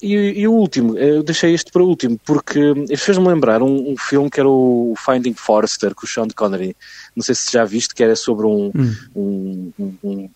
E, 0.00 0.14
e, 0.14 0.46
o 0.46 0.52
último, 0.52 0.96
eu 0.96 1.24
deixei 1.24 1.52
este 1.52 1.72
para 1.72 1.82
o 1.82 1.88
último, 1.88 2.18
porque 2.24 2.72
este 2.88 3.06
fez-me 3.06 3.26
lembrar 3.26 3.62
um, 3.62 3.92
um, 3.92 3.96
filme 3.96 4.30
que 4.30 4.38
era 4.38 4.48
o 4.48 4.94
Finding 4.96 5.34
Forrester, 5.34 5.92
com 5.92 6.06
o 6.06 6.08
Sean 6.08 6.28
Connery. 6.28 6.76
Não 7.16 7.22
sei 7.22 7.34
se 7.34 7.50
já 7.52 7.64
viste, 7.64 7.94
que 7.94 8.04
era 8.04 8.14
sobre 8.14 8.46
um, 8.46 8.70
hum. 8.74 8.96
um, 9.16 9.72
um, 10.04 10.30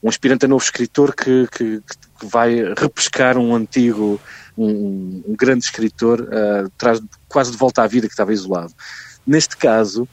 um, 0.00 0.08
aspirante 0.08 0.44
a 0.44 0.48
novo 0.48 0.62
escritor 0.62 1.12
que, 1.14 1.48
que, 1.50 1.80
que, 1.80 2.26
vai 2.26 2.54
repescar 2.76 3.36
um 3.36 3.54
antigo, 3.54 4.20
um, 4.56 5.22
grande 5.36 5.64
escritor, 5.64 6.20
uh, 6.20 6.70
traz 6.78 7.02
quase 7.28 7.50
de 7.50 7.56
volta 7.56 7.82
à 7.82 7.86
vida 7.88 8.06
que 8.06 8.12
estava 8.12 8.32
isolado. 8.32 8.72
Neste 9.26 9.56
caso, 9.56 10.08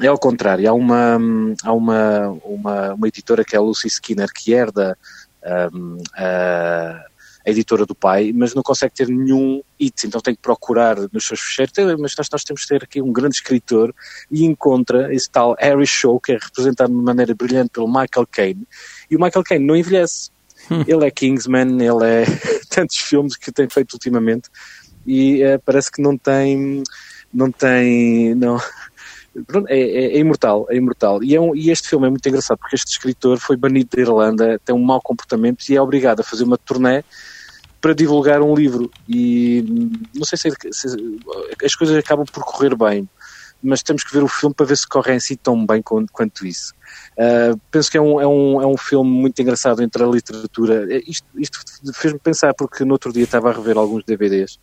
é 0.00 0.08
ao 0.08 0.18
contrário, 0.18 0.68
há 0.68 0.72
uma, 0.72 1.16
há 1.62 1.72
uma, 1.72 2.28
uma, 2.42 2.94
uma 2.94 3.08
editora 3.08 3.44
que 3.44 3.54
é 3.54 3.58
a 3.58 3.62
Lucy 3.62 3.86
Skinner, 3.86 4.32
que 4.32 4.52
herda 4.52 4.98
um, 5.72 5.98
a, 6.16 7.04
a 7.46 7.50
editora 7.50 7.86
do 7.86 7.94
pai, 7.94 8.32
mas 8.34 8.54
não 8.54 8.62
consegue 8.62 8.94
ter 8.94 9.08
nenhum 9.08 9.62
hit, 9.78 10.06
então 10.06 10.20
tem 10.20 10.34
que 10.34 10.42
procurar 10.42 10.96
nos 11.12 11.26
seus 11.26 11.40
fecheiros, 11.40 11.72
mas 11.98 12.14
nós, 12.16 12.28
nós 12.30 12.44
temos 12.44 12.62
que 12.62 12.68
ter 12.68 12.84
aqui 12.84 13.00
um 13.00 13.12
grande 13.12 13.36
escritor 13.36 13.94
e 14.30 14.44
encontra 14.44 15.12
esse 15.14 15.30
tal 15.30 15.56
Harry 15.58 15.86
Show, 15.86 16.20
que 16.20 16.32
é 16.32 16.38
representado 16.40 16.92
de 16.92 16.98
maneira 16.98 17.34
brilhante 17.34 17.70
pelo 17.70 17.86
Michael 17.86 18.26
Caine, 18.30 18.66
e 19.10 19.16
o 19.16 19.20
Michael 19.20 19.44
Caine 19.44 19.64
não 19.64 19.76
envelhece. 19.76 20.30
Hum. 20.70 20.84
Ele 20.86 21.06
é 21.06 21.10
Kingsman, 21.10 21.82
ele 21.82 22.04
é 22.04 22.24
tantos 22.68 22.98
filmes 22.98 23.36
que 23.36 23.50
tem 23.50 23.68
feito 23.68 23.94
ultimamente 23.94 24.50
e 25.06 25.42
é, 25.42 25.58
parece 25.58 25.90
que 25.90 26.02
não 26.02 26.16
tem, 26.16 26.82
não 27.32 27.50
tem, 27.50 28.34
não, 28.34 28.60
é, 29.68 29.78
é, 29.78 30.16
é, 30.16 30.18
imortal, 30.18 30.66
é 30.68 30.76
imortal. 30.76 31.22
E, 31.22 31.34
é 31.34 31.40
um, 31.40 31.54
e, 31.54 31.70
este 31.70 31.88
filme 31.88 32.06
é 32.06 32.10
muito 32.10 32.28
engraçado 32.28 32.58
porque 32.58 32.76
este 32.76 32.90
escritor 32.90 33.38
foi 33.38 33.56
banido 33.56 33.90
da 33.94 34.02
Irlanda, 34.02 34.60
tem 34.64 34.74
um 34.74 34.82
mau 34.82 35.00
comportamento 35.00 35.68
e 35.68 35.76
é 35.76 35.80
obrigado 35.80 36.20
a 36.20 36.24
fazer 36.24 36.44
uma 36.44 36.58
turnê 36.58 37.04
para 37.80 37.94
divulgar 37.94 38.42
um 38.42 38.54
livro. 38.54 38.90
E 39.08 39.64
não 40.14 40.24
sei 40.24 40.36
se, 40.36 40.50
se 40.72 40.88
as 41.64 41.74
coisas 41.74 41.96
acabam 41.96 42.26
por 42.26 42.44
correr 42.44 42.74
bem, 42.74 43.08
mas 43.62 43.82
temos 43.82 44.02
que 44.02 44.12
ver 44.12 44.22
o 44.22 44.28
filme 44.28 44.54
para 44.54 44.66
ver 44.66 44.76
se 44.76 44.88
correm 44.88 45.16
assim 45.16 45.36
tão 45.36 45.64
bem 45.64 45.80
quanto, 45.80 46.12
quanto 46.12 46.46
isso. 46.46 46.74
Uh, 47.12 47.58
penso 47.70 47.90
que 47.90 47.96
é 47.96 48.00
um, 48.00 48.20
é, 48.20 48.26
um, 48.26 48.62
é 48.62 48.66
um 48.66 48.76
filme 48.76 49.10
muito 49.10 49.40
engraçado 49.40 49.82
entre 49.82 50.02
a 50.02 50.06
literatura. 50.06 50.92
É, 50.92 51.02
isto, 51.06 51.26
isto 51.36 51.60
fez-me 51.94 52.18
pensar 52.18 52.52
porque 52.54 52.84
no 52.84 52.92
outro 52.92 53.12
dia 53.12 53.24
estava 53.24 53.50
a 53.50 53.52
rever 53.52 53.76
alguns 53.76 54.02
DVDs 54.04 54.58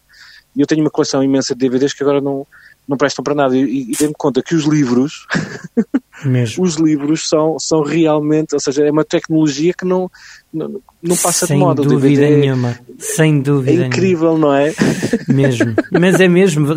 e 0.55 0.61
eu 0.61 0.67
tenho 0.67 0.81
uma 0.81 0.89
coleção 0.89 1.23
imensa 1.23 1.53
de 1.53 1.59
DVDs 1.59 1.93
que 1.93 2.01
agora 2.01 2.19
não, 2.19 2.45
não 2.87 2.95
prestam 2.95 3.23
para 3.23 3.35
nada. 3.35 3.55
E, 3.55 3.91
e 3.91 3.95
dei-me 3.97 4.13
conta 4.17 4.41
que 4.41 4.55
os 4.55 4.63
livros, 4.63 5.27
os 6.57 6.75
livros 6.75 7.27
são, 7.27 7.59
são 7.59 7.81
realmente, 7.81 8.53
ou 8.53 8.59
seja, 8.59 8.85
é 8.85 8.91
uma 8.91 9.03
tecnologia 9.03 9.73
que 9.73 9.85
não, 9.85 10.09
não, 10.53 10.81
não 11.03 11.17
passa 11.17 11.45
Sem 11.45 11.57
de 11.57 11.63
moda. 11.63 11.83
Sem 11.83 11.91
dúvida 11.91 12.25
é 12.25 12.37
nenhuma. 12.37 12.79
Sem 12.97 13.41
dúvida. 13.41 13.83
É 13.83 13.87
incrível, 13.87 14.37
nenhuma. 14.37 14.47
não 14.47 14.53
é? 14.53 14.73
Mesmo. 15.27 15.75
Mas 15.91 16.19
é 16.19 16.27
mesmo, 16.27 16.67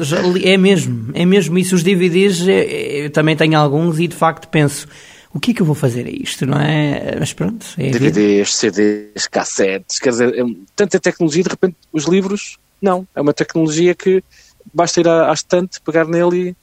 é 0.43 0.57
mesmo, 0.57 1.11
é 1.15 1.25
mesmo 1.25 1.59
isso. 1.59 1.75
Os 1.75 1.83
DVDs, 1.83 2.47
é, 2.49 2.61
é, 2.61 3.07
eu 3.07 3.11
também 3.11 3.37
tenho 3.37 3.59
alguns 3.59 3.99
e 4.01 4.09
de 4.09 4.17
facto 4.17 4.49
penso. 4.49 4.89
O 5.33 5.39
que 5.39 5.53
é 5.53 5.55
que 5.55 5.63
eu 5.63 5.67
vou 5.67 5.77
fazer 5.77 6.07
a 6.07 6.11
isto, 6.11 6.45
não 6.45 6.61
é? 6.61 7.17
Mas 7.17 7.33
pronto. 7.33 7.65
É 7.79 7.91
DVDs, 7.91 8.57
CDs, 8.57 9.29
cassetes, 9.31 10.01
quer 10.01 10.11
dizer, 10.11 10.37
é, 10.37 10.43
tanta 10.75 10.99
tecnologia, 10.99 11.45
de 11.45 11.51
repente 11.51 11.77
os 11.93 12.05
livros, 12.07 12.59
não. 12.83 13.07
É 13.15 13.21
uma 13.21 13.33
tecnologia 13.33 13.95
que 13.95 14.25
basta 14.73 15.01
ir 15.01 15.09
à, 15.09 15.31
à 15.31 15.33
estante, 15.33 15.81
pegar 15.81 16.07
nele 16.07 16.57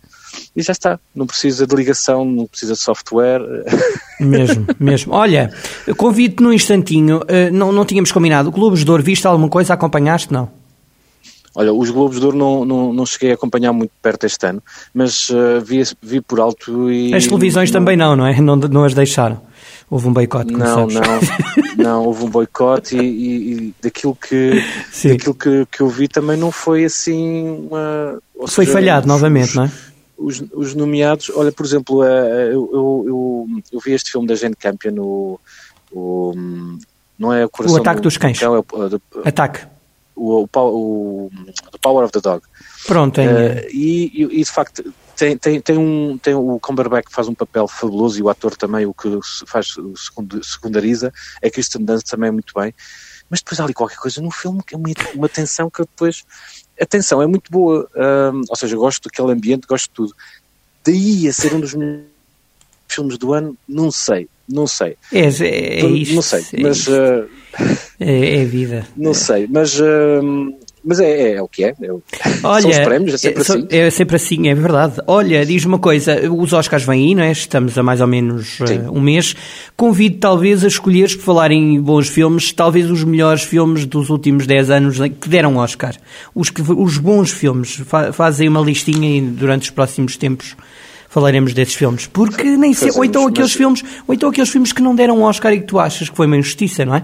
e, 0.54 0.60
e, 0.60 0.62
já 0.62 0.72
está. 0.72 1.00
Não 1.16 1.26
precisa 1.26 1.66
de 1.66 1.76
ligação, 1.76 2.26
não 2.26 2.46
precisa 2.46 2.74
de 2.74 2.80
software. 2.80 3.42
Mesmo, 4.20 4.66
mesmo. 4.80 5.14
Olha, 5.14 5.54
convido-te 5.96 6.42
num 6.42 6.52
instantinho, 6.52 7.18
uh, 7.18 7.54
não, 7.54 7.72
não 7.72 7.86
tínhamos 7.86 8.12
combinado. 8.12 8.50
O 8.50 8.52
Globos 8.52 8.84
de 8.84 8.90
Ouro, 8.90 9.04
viste 9.04 9.28
alguma 9.28 9.48
coisa? 9.48 9.76
Acompanhaste? 9.76 10.34
Não? 10.34 10.50
Olha, 11.54 11.72
os 11.72 11.92
Globos 11.92 12.20
de 12.20 12.26
Ouro 12.26 12.38
não, 12.38 12.66
não, 12.66 12.94
não 12.94 13.06
cheguei 13.06 13.32
a 13.32 13.34
acompanhar 13.36 13.74
muito 13.74 13.92
perto 14.02 14.26
este 14.26 14.46
ano, 14.48 14.62
mas 14.94 15.30
uh, 15.30 15.62
vi, 15.64 15.84
vi 16.02 16.20
por 16.20 16.40
alto 16.40 16.92
e... 16.92 17.14
As 17.14 17.26
televisões 17.26 17.72
não... 17.72 17.80
também 17.80 17.96
não, 17.96 18.16
não 18.16 18.26
é? 18.26 18.42
Não, 18.42 18.56
não 18.56 18.84
as 18.84 18.94
deixaram. 18.94 19.42
Houve 19.90 20.10
um 20.10 20.14
boicote, 20.14 20.52
não, 20.52 20.90
sabes. 20.90 20.96
Não, 21.78 21.78
não, 21.84 22.06
houve 22.06 22.26
um 22.26 22.30
boicote 22.30 22.98
e, 22.98 23.02
e, 23.02 23.54
e, 23.54 23.76
daquilo, 23.82 24.16
que, 24.16 24.62
daquilo 25.06 25.34
que, 25.34 25.66
que 25.72 25.82
eu 25.82 25.88
vi 25.88 26.10
também 26.10 26.36
não 26.36 26.52
foi 26.52 26.84
assim 26.84 27.50
uma... 27.50 28.20
Foi 28.48 28.66
seja, 28.66 28.74
falhado 28.74 29.06
os, 29.06 29.08
novamente, 29.08 29.56
não 29.56 29.64
é? 29.64 29.72
Os, 30.18 30.44
os, 30.54 30.76
nomeados, 30.76 31.32
olha, 31.34 31.54
por 31.54 31.66
exemplo, 31.66 32.04
eh, 32.04 32.48
eu, 32.48 32.70
eu, 32.74 33.04
eu, 33.08 33.48
eu 33.72 33.80
vi 33.80 33.94
este 33.94 34.12
filme 34.12 34.28
da 34.28 34.36
Jane 34.36 34.56
Campion, 34.56 34.92
no, 34.92 35.40
o, 35.92 36.34
não 37.18 37.34
é 37.34 37.46
o 37.46 37.50
coração 37.50 37.78
O 37.78 37.80
Ataque 37.80 38.02
do, 38.02 38.04
dos 38.04 38.18
Cães. 38.18 38.42
é 38.42 38.50
o, 38.50 38.66
Ataque. 39.24 39.66
O, 40.16 40.44
o, 40.44 40.50
o, 40.54 41.32
The 41.72 41.78
Power 41.82 42.04
of 42.04 42.12
the 42.12 42.20
Dog. 42.20 42.44
Pronto, 42.86 43.22
é. 43.22 43.26
Uh, 43.26 43.70
e, 43.72 44.28
e, 44.32 44.44
de 44.44 44.52
facto, 44.52 44.84
tem, 45.18 45.38
tem, 45.38 45.60
tem, 45.60 45.78
um, 45.78 46.18
tem 46.18 46.36
o 46.36 46.60
Cumberbatch 46.60 47.08
que 47.08 47.14
faz 47.14 47.28
um 47.28 47.34
papel 47.34 47.68
fabuloso 47.68 48.20
e 48.20 48.22
o 48.22 48.30
ator 48.30 48.56
também, 48.56 48.86
o 48.86 48.94
que 48.94 49.20
faz, 49.48 49.76
secundariza, 50.44 51.12
é 51.42 51.50
Kristen 51.50 51.84
Dunst 51.84 52.08
também 52.08 52.30
é 52.30 52.32
muito 52.32 52.54
bem. 52.56 52.74
Mas 53.30 53.42
depois 53.42 53.60
há 53.60 53.64
ali 53.64 53.74
qualquer 53.74 53.98
coisa 53.98 54.22
no 54.22 54.32
filme 54.32 54.62
que 54.64 54.76
é 54.76 54.78
uma, 54.78 54.88
uma 55.16 55.28
tensão 55.28 55.70
que 55.70 55.82
depois. 55.82 56.24
A 56.80 56.86
tensão 56.86 57.22
é 57.22 57.28
muito 57.28 57.52
boa, 57.52 57.90
um, 58.34 58.44
ou 58.48 58.56
seja, 58.56 58.78
gosto 58.78 59.10
daquele 59.10 59.32
ambiente, 59.32 59.68
gosto 59.68 59.86
de 59.86 59.94
tudo. 59.96 60.16
Daí 60.86 61.28
a 61.28 61.34
ser 61.34 61.54
um 61.54 61.60
dos 61.60 61.76
filmes 62.88 63.18
do 63.18 63.34
ano, 63.34 63.58
não 63.68 63.92
sei, 63.92 64.30
não 64.48 64.68
sei. 64.68 64.96
É, 65.12 65.22
é, 65.22 65.82
é 65.82 65.86
isto, 65.88 66.16
Não 66.16 66.22
sei, 66.22 66.46
é 66.54 66.62
mas. 66.62 66.88
Uh, 66.88 67.28
é, 68.00 68.42
é, 68.42 68.46
vida. 68.46 68.88
Não 68.96 69.14
sei, 69.14 69.48
mas. 69.48 69.80
Uh, 69.80 70.56
mas 70.88 71.02
é, 71.02 71.10
é, 71.10 71.34
é, 71.34 71.42
o 71.42 71.50
que 71.50 71.66
é. 71.66 71.76
é 71.82 71.92
Olha, 72.44 72.62
são 72.62 72.72
os 72.72 72.80
prémios, 72.80 73.14
é 73.14 73.18
sempre 73.18 73.40
é, 73.40 73.42
assim. 73.42 73.68
É 73.70 73.90
sempre 73.90 74.16
assim, 74.16 74.48
é 74.48 74.56
verdade. 74.56 74.94
Olha, 75.06 75.46
diz 75.46 75.66
uma 75.66 75.78
coisa, 75.78 76.32
os 76.32 76.54
Oscars 76.54 76.84
vêm 76.84 77.10
aí, 77.10 77.16
não 77.16 77.24
é? 77.24 77.32
Estamos 77.32 77.78
a 77.78 77.84
mais 77.84 78.00
ou 78.00 78.08
menos 78.08 78.62
uh, 78.62 78.92
um 78.94 79.02
mês. 79.02 79.36
Convido 79.76 80.18
talvez 80.18 80.64
a 80.64 80.68
escolheres, 80.68 81.14
por 81.14 81.24
falar 81.24 81.52
em 81.52 81.82
bons 81.82 82.08
filmes, 82.08 82.54
talvez 82.54 82.90
os 82.90 83.04
melhores 83.04 83.44
filmes 83.44 83.86
dos 83.86 84.10
últimos 84.10 84.48
10 84.48 84.70
anos 84.70 84.98
que 85.20 85.28
deram 85.28 85.58
Oscar. 85.58 85.94
Os, 86.34 86.50
que, 86.50 86.62
os 86.62 86.98
bons 86.98 87.32
filmes. 87.32 87.82
Fazem 88.14 88.48
uma 88.48 88.62
listinha 88.62 89.18
e 89.18 89.22
durante 89.22 89.64
os 89.64 89.70
próximos 89.72 90.16
tempos 90.16 90.56
falaremos 91.10 91.54
desses 91.54 91.74
filmes. 91.74 92.08
Porque 92.08 92.44
nem 92.44 92.74
sei, 92.74 92.92
ou 92.92 93.04
então 93.04 93.28
aqueles 93.28 93.50
mas... 93.50 93.58
filmes, 93.58 93.84
ou 94.08 94.14
então 94.14 94.30
aqueles 94.30 94.50
filmes 94.50 94.72
que 94.72 94.82
não 94.82 94.96
deram 94.96 95.22
Oscar 95.22 95.52
e 95.52 95.60
que 95.60 95.66
tu 95.66 95.80
achas 95.80 96.10
que 96.10 96.16
foi 96.16 96.28
uma 96.28 96.38
injustiça, 96.38 96.86
não 96.86 96.96
é? 96.96 97.04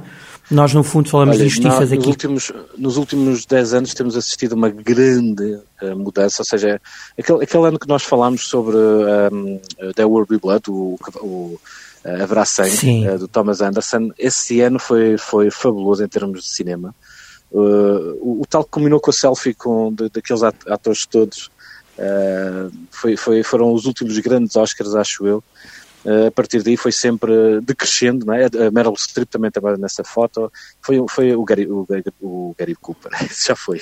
Nós, 0.52 0.74
no 0.74 0.84
fundo, 0.84 1.10
falamos 1.10 1.36
Olha, 1.36 1.46
de 1.46 1.46
injustiças 1.48 1.92
aqui. 1.92 1.98
Nos 1.98 2.08
últimos, 2.08 2.52
nos 2.78 2.98
últimos 2.98 3.46
10 3.46 3.74
anos 3.74 3.94
temos 3.94 4.18
assistido 4.18 4.54
a 4.54 4.56
uma 4.56 4.70
grande 4.70 5.60
uh, 5.82 5.98
mudança, 5.98 6.42
ou 6.42 6.46
seja, 6.46 6.82
aquele, 7.18 7.44
aquele 7.44 7.68
ano 7.68 7.80
que 7.80 7.88
nós 7.88 8.04
falámos 8.04 8.48
sobre 8.48 8.76
um, 8.76 9.60
There 9.96 10.06
Will 10.06 10.26
Be 10.26 10.38
Blood, 10.38 10.70
o, 10.70 11.00
o 11.22 11.60
uh, 12.06 12.22
Haverá 12.24 12.44
Sangue, 12.46 13.08
uh, 13.08 13.18
do 13.18 13.28
Thomas 13.28 13.62
Anderson, 13.62 14.12
esse 14.18 14.60
ano 14.62 14.80
foi, 14.80 15.18
foi 15.18 15.50
fabuloso 15.50 16.04
em 16.04 16.08
termos 16.10 16.44
de 16.44 16.50
cinema. 16.50 16.94
O, 17.50 18.42
o, 18.42 18.46
tal 18.50 18.64
que 18.64 18.72
combinou 18.72 19.00
com 19.00 19.12
a 19.12 19.14
selfie 19.14 19.54
com, 19.54 19.94
de, 19.94 20.10
daqueles 20.10 20.42
atores 20.42 21.06
todos, 21.06 21.52
foi, 22.90 23.16
foi, 23.16 23.44
foram 23.44 23.72
os 23.72 23.86
últimos 23.86 24.18
grandes 24.18 24.56
Oscars, 24.56 24.96
acho 24.96 25.28
eu. 25.28 25.44
Uh, 26.06 26.28
a 26.28 26.32
partir 26.32 26.62
daí 26.64 26.76
foi 26.76 26.92
sempre 26.92 27.62
decrescendo, 27.62 28.26
não 28.26 28.34
é? 28.34 28.46
A 28.46 28.72
Meryl 28.72 28.96
Streep 28.98 29.30
também 29.30 29.50
trabalha 29.50 29.78
nessa 29.78 30.04
foto, 30.04 30.52
foi, 30.82 31.04
foi 31.10 31.36
o, 31.36 31.44
Gary, 31.44 31.66
o, 31.66 31.86
Gary, 31.86 32.04
o 32.22 32.56
Gary 32.58 32.76
Cooper, 32.76 33.12
já 33.46 33.56
foi. 33.56 33.82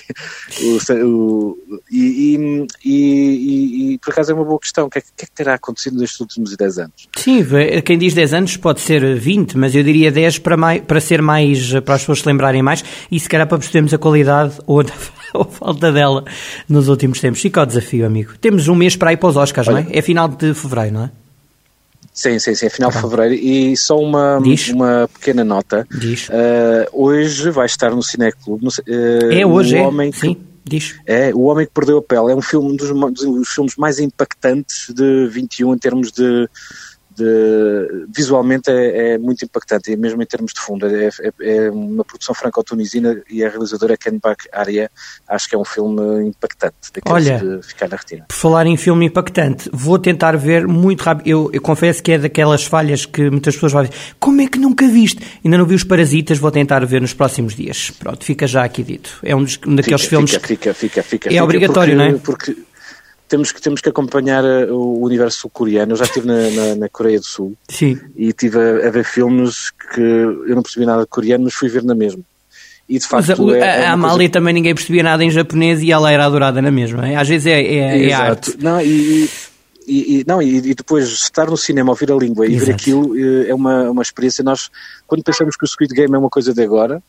O, 0.62 0.94
o, 1.06 1.58
e, 1.92 2.36
e, 2.36 2.68
e, 2.86 3.94
e, 3.94 3.98
por 3.98 4.12
acaso 4.12 4.32
é 4.32 4.36
uma 4.36 4.46
boa 4.46 4.60
questão, 4.60 4.86
o 4.86 4.90
que 4.90 5.00
é, 5.00 5.02
que, 5.02 5.08
é 5.24 5.26
que 5.26 5.32
terá 5.32 5.56
acontecido 5.56 5.98
nestes 5.98 6.20
últimos 6.20 6.56
10 6.56 6.78
anos? 6.78 7.10
Sim, 7.18 7.46
quem 7.84 7.98
diz 7.98 8.14
10 8.14 8.34
anos 8.34 8.58
pode 8.58 8.82
ser 8.82 9.16
20, 9.16 9.58
mas 9.58 9.76
eu 9.76 9.84
diria 9.84 10.12
10 10.12 10.40
para, 10.40 10.56
mais, 10.56 10.82
para 10.82 11.00
ser 11.00 11.22
mais, 11.22 11.72
para 11.82 11.96
as 11.96 12.02
pessoas 12.02 12.20
se 12.20 12.28
lembrarem 12.28 12.62
mais, 12.62 12.84
e 13.10 13.20
se 13.20 13.28
calhar 13.28 13.48
para 13.48 13.58
percebermos 13.58 13.94
a 13.94 13.98
qualidade 13.98 14.60
ou 14.68 14.82
ou 15.34 15.46
falta 15.46 15.92
dela 15.92 16.24
nos 16.68 16.88
últimos 16.88 17.20
tempos. 17.20 17.42
Fica 17.42 17.62
o 17.62 17.66
desafio, 17.66 18.06
amigo. 18.06 18.34
Temos 18.40 18.68
um 18.68 18.76
mês 18.76 18.96
para 18.96 19.14
ir 19.14 19.18
para 19.18 19.30
os 19.30 19.38
Oscars, 19.38 19.68
Olha, 19.68 19.82
não 19.82 19.90
é? 19.90 19.98
É 19.98 20.02
final 20.02 20.28
de 20.28 20.54
fevereiro, 20.54 20.94
não 20.94 21.04
é? 21.06 21.12
Sim, 22.14 22.40
sim, 22.40 22.54
sim, 22.54 22.66
é 22.66 22.70
final 22.70 22.92
de 22.92 23.00
fevereiro. 23.00 23.34
E 23.34 23.76
só 23.78 23.98
uma, 23.98 24.38
uma 24.74 25.10
pequena 25.14 25.44
nota. 25.44 25.88
Diz. 25.90 26.28
Uh, 26.28 26.88
hoje 26.92 27.50
vai 27.50 27.66
estar 27.66 27.92
no 27.92 28.04
Cineclube. 28.04 28.68
Uh, 28.68 29.32
é 29.32 29.46
hoje, 29.46 29.78
é? 29.78 29.82
Homem 29.82 30.12
sim. 30.12 30.36
Que, 30.36 30.52
Diz. 30.64 30.96
É, 31.06 31.34
O 31.34 31.42
Homem 31.42 31.66
que 31.66 31.74
Perdeu 31.74 31.98
a 31.98 32.02
Pele. 32.02 32.32
É 32.32 32.36
um 32.36 32.42
filme, 32.42 32.72
um 32.72 32.76
dos, 32.76 32.90
dos 32.90 33.50
filmes 33.50 33.76
mais 33.78 34.00
impactantes 34.00 34.94
de 34.94 35.28
21 35.28 35.74
em 35.74 35.78
termos 35.78 36.12
de, 36.12 36.48
de, 37.22 38.06
visualmente 38.14 38.70
é, 38.70 39.14
é, 39.14 39.18
muito 39.18 39.46
impactante, 39.46 39.92
e 39.92 39.96
mesmo 39.96 40.22
em 40.22 40.26
termos 40.26 40.54
de 40.54 40.62
fundo. 40.62 40.88
É, 40.88 41.08
é, 41.08 41.66
é 41.66 41.72
uma 41.72 42.04
produção 42.04 42.34
franco-tunisina 42.34 43.22
e 43.30 43.44
a 43.44 43.50
realizadora 43.50 43.96
Ken 43.96 44.18
Bach 44.22 44.38
Aria. 44.52 44.90
Acho 45.28 45.48
que 45.48 45.56
é 45.56 45.58
um 45.58 45.66
filme 45.66 46.28
impactante, 46.28 46.76
Olha, 47.06 47.40
de 47.40 47.68
ficar 47.68 47.88
na 47.88 47.96
retina. 47.96 48.26
Por 48.28 48.36
falar 48.36 48.66
em 48.66 48.76
filme 48.76 49.06
impactante, 49.06 49.70
vou 49.72 50.00
tentar 50.00 50.36
ver 50.36 50.68
muito 50.68 51.02
rápido. 51.02 51.28
Eu, 51.28 51.50
eu 51.54 51.62
confesso 51.62 52.02
que 52.02 52.12
é 52.14 52.18
daquelas 52.18 52.64
falhas 52.64 53.06
que 53.06 53.30
muitas 53.30 53.54
pessoas 53.56 53.72
vão 53.72 53.84
dizer: 53.84 53.96
como 54.20 54.42
é 54.42 54.48
que 54.48 54.58
nunca 54.58 54.88
viste? 54.88 55.22
Ainda 55.44 55.58
não 55.58 55.66
vi 55.66 55.76
os 55.76 55.84
Parasitas, 55.84 56.38
vou 56.38 56.52
tentar 56.52 56.86
ver 56.86 57.02
nos 57.02 57.14
próximos 57.14 57.56
dias. 57.56 57.92
Pronto, 57.92 58.24
fica 58.24 58.48
já 58.48 58.64
aqui 58.64 58.84
dito. 58.84 59.20
É 59.24 59.36
um, 59.36 59.44
dos, 59.44 59.60
um 59.66 59.76
daqueles 59.76 60.02
fica, 60.02 60.10
filmes. 60.10 60.32
Fica, 60.32 60.48
fica, 60.48 60.74
fica, 60.74 61.04
fica. 61.04 61.30
É 61.30 61.32
fica 61.34 61.44
obrigatório, 61.44 61.96
porque, 61.96 62.10
não 62.10 62.16
é? 62.16 62.20
Porque 62.20 62.71
temos 63.32 63.54
que, 63.54 63.62
temos 63.62 63.80
que 63.80 63.88
acompanhar 63.88 64.44
eh, 64.44 64.70
o 64.70 65.00
universo 65.00 65.40
sul-coreano. 65.40 65.94
Eu 65.94 65.96
já 65.96 66.04
estive 66.04 66.28
na, 66.28 66.50
na, 66.50 66.76
na, 66.76 66.90
Coreia 66.90 67.18
do 67.18 67.26
Sul 67.26 67.56
Sim. 67.70 67.98
e 68.14 68.28
estive 68.28 68.60
a, 68.60 68.88
a, 68.88 68.92
ver 68.92 69.06
filmes 69.06 69.72
que 69.94 70.02
eu 70.02 70.54
não 70.54 70.62
percebi 70.62 70.86
nada 70.86 71.04
de 71.04 71.08
coreano, 71.08 71.46
mas 71.46 71.54
fui 71.54 71.70
ver 71.70 71.82
na 71.82 71.96
mesma. 71.96 72.22
E 72.90 73.00
de 73.00 73.08
facto. 73.08 73.46
Mas 73.46 73.54
a, 73.54 73.58
é, 73.58 73.84
é 73.84 73.86
a 73.88 73.94
Amália 73.94 74.18
coisa- 74.18 74.32
também 74.34 74.54
ninguém 74.54 74.76
percebia 74.76 75.02
nada 75.02 75.24
em 75.24 75.32
japonês 75.32 75.82
e 75.82 75.90
ela 75.90 76.12
era 76.12 76.26
adorada 76.26 76.62
na 76.62 76.72
mesma. 76.72 77.04
Às 77.18 77.30
vezes 77.30 77.48
é, 77.48 77.62
é, 77.62 78.10
é 78.10 78.14
arte. 78.14 78.58
Não, 78.60 78.82
e, 78.82 79.30
e, 79.88 80.20
e- 80.20 80.24
não, 80.28 80.42
e, 80.42 80.58
e 80.58 80.76
depois 80.76 81.08
estar 81.08 81.50
no 81.50 81.56
cinema, 81.56 81.92
ouvir 81.92 82.12
a 82.12 82.16
língua 82.16 82.46
e 82.46 82.50
ver 82.50 82.56
Exato. 82.56 82.72
aquilo 82.74 83.18
eh, 83.18 83.50
é 83.50 83.56
uma, 83.56 83.90
uma 83.92 84.02
experiência. 84.02 84.44
Nós, 84.44 84.70
quando 85.08 85.24
pensamos 85.24 85.56
que 85.56 85.64
o 85.64 85.68
Squid 85.68 85.94
Game 85.94 86.14
é 86.14 86.18
uma 86.18 86.30
coisa 86.30 86.54
de 86.54 86.62
agora, 86.62 87.02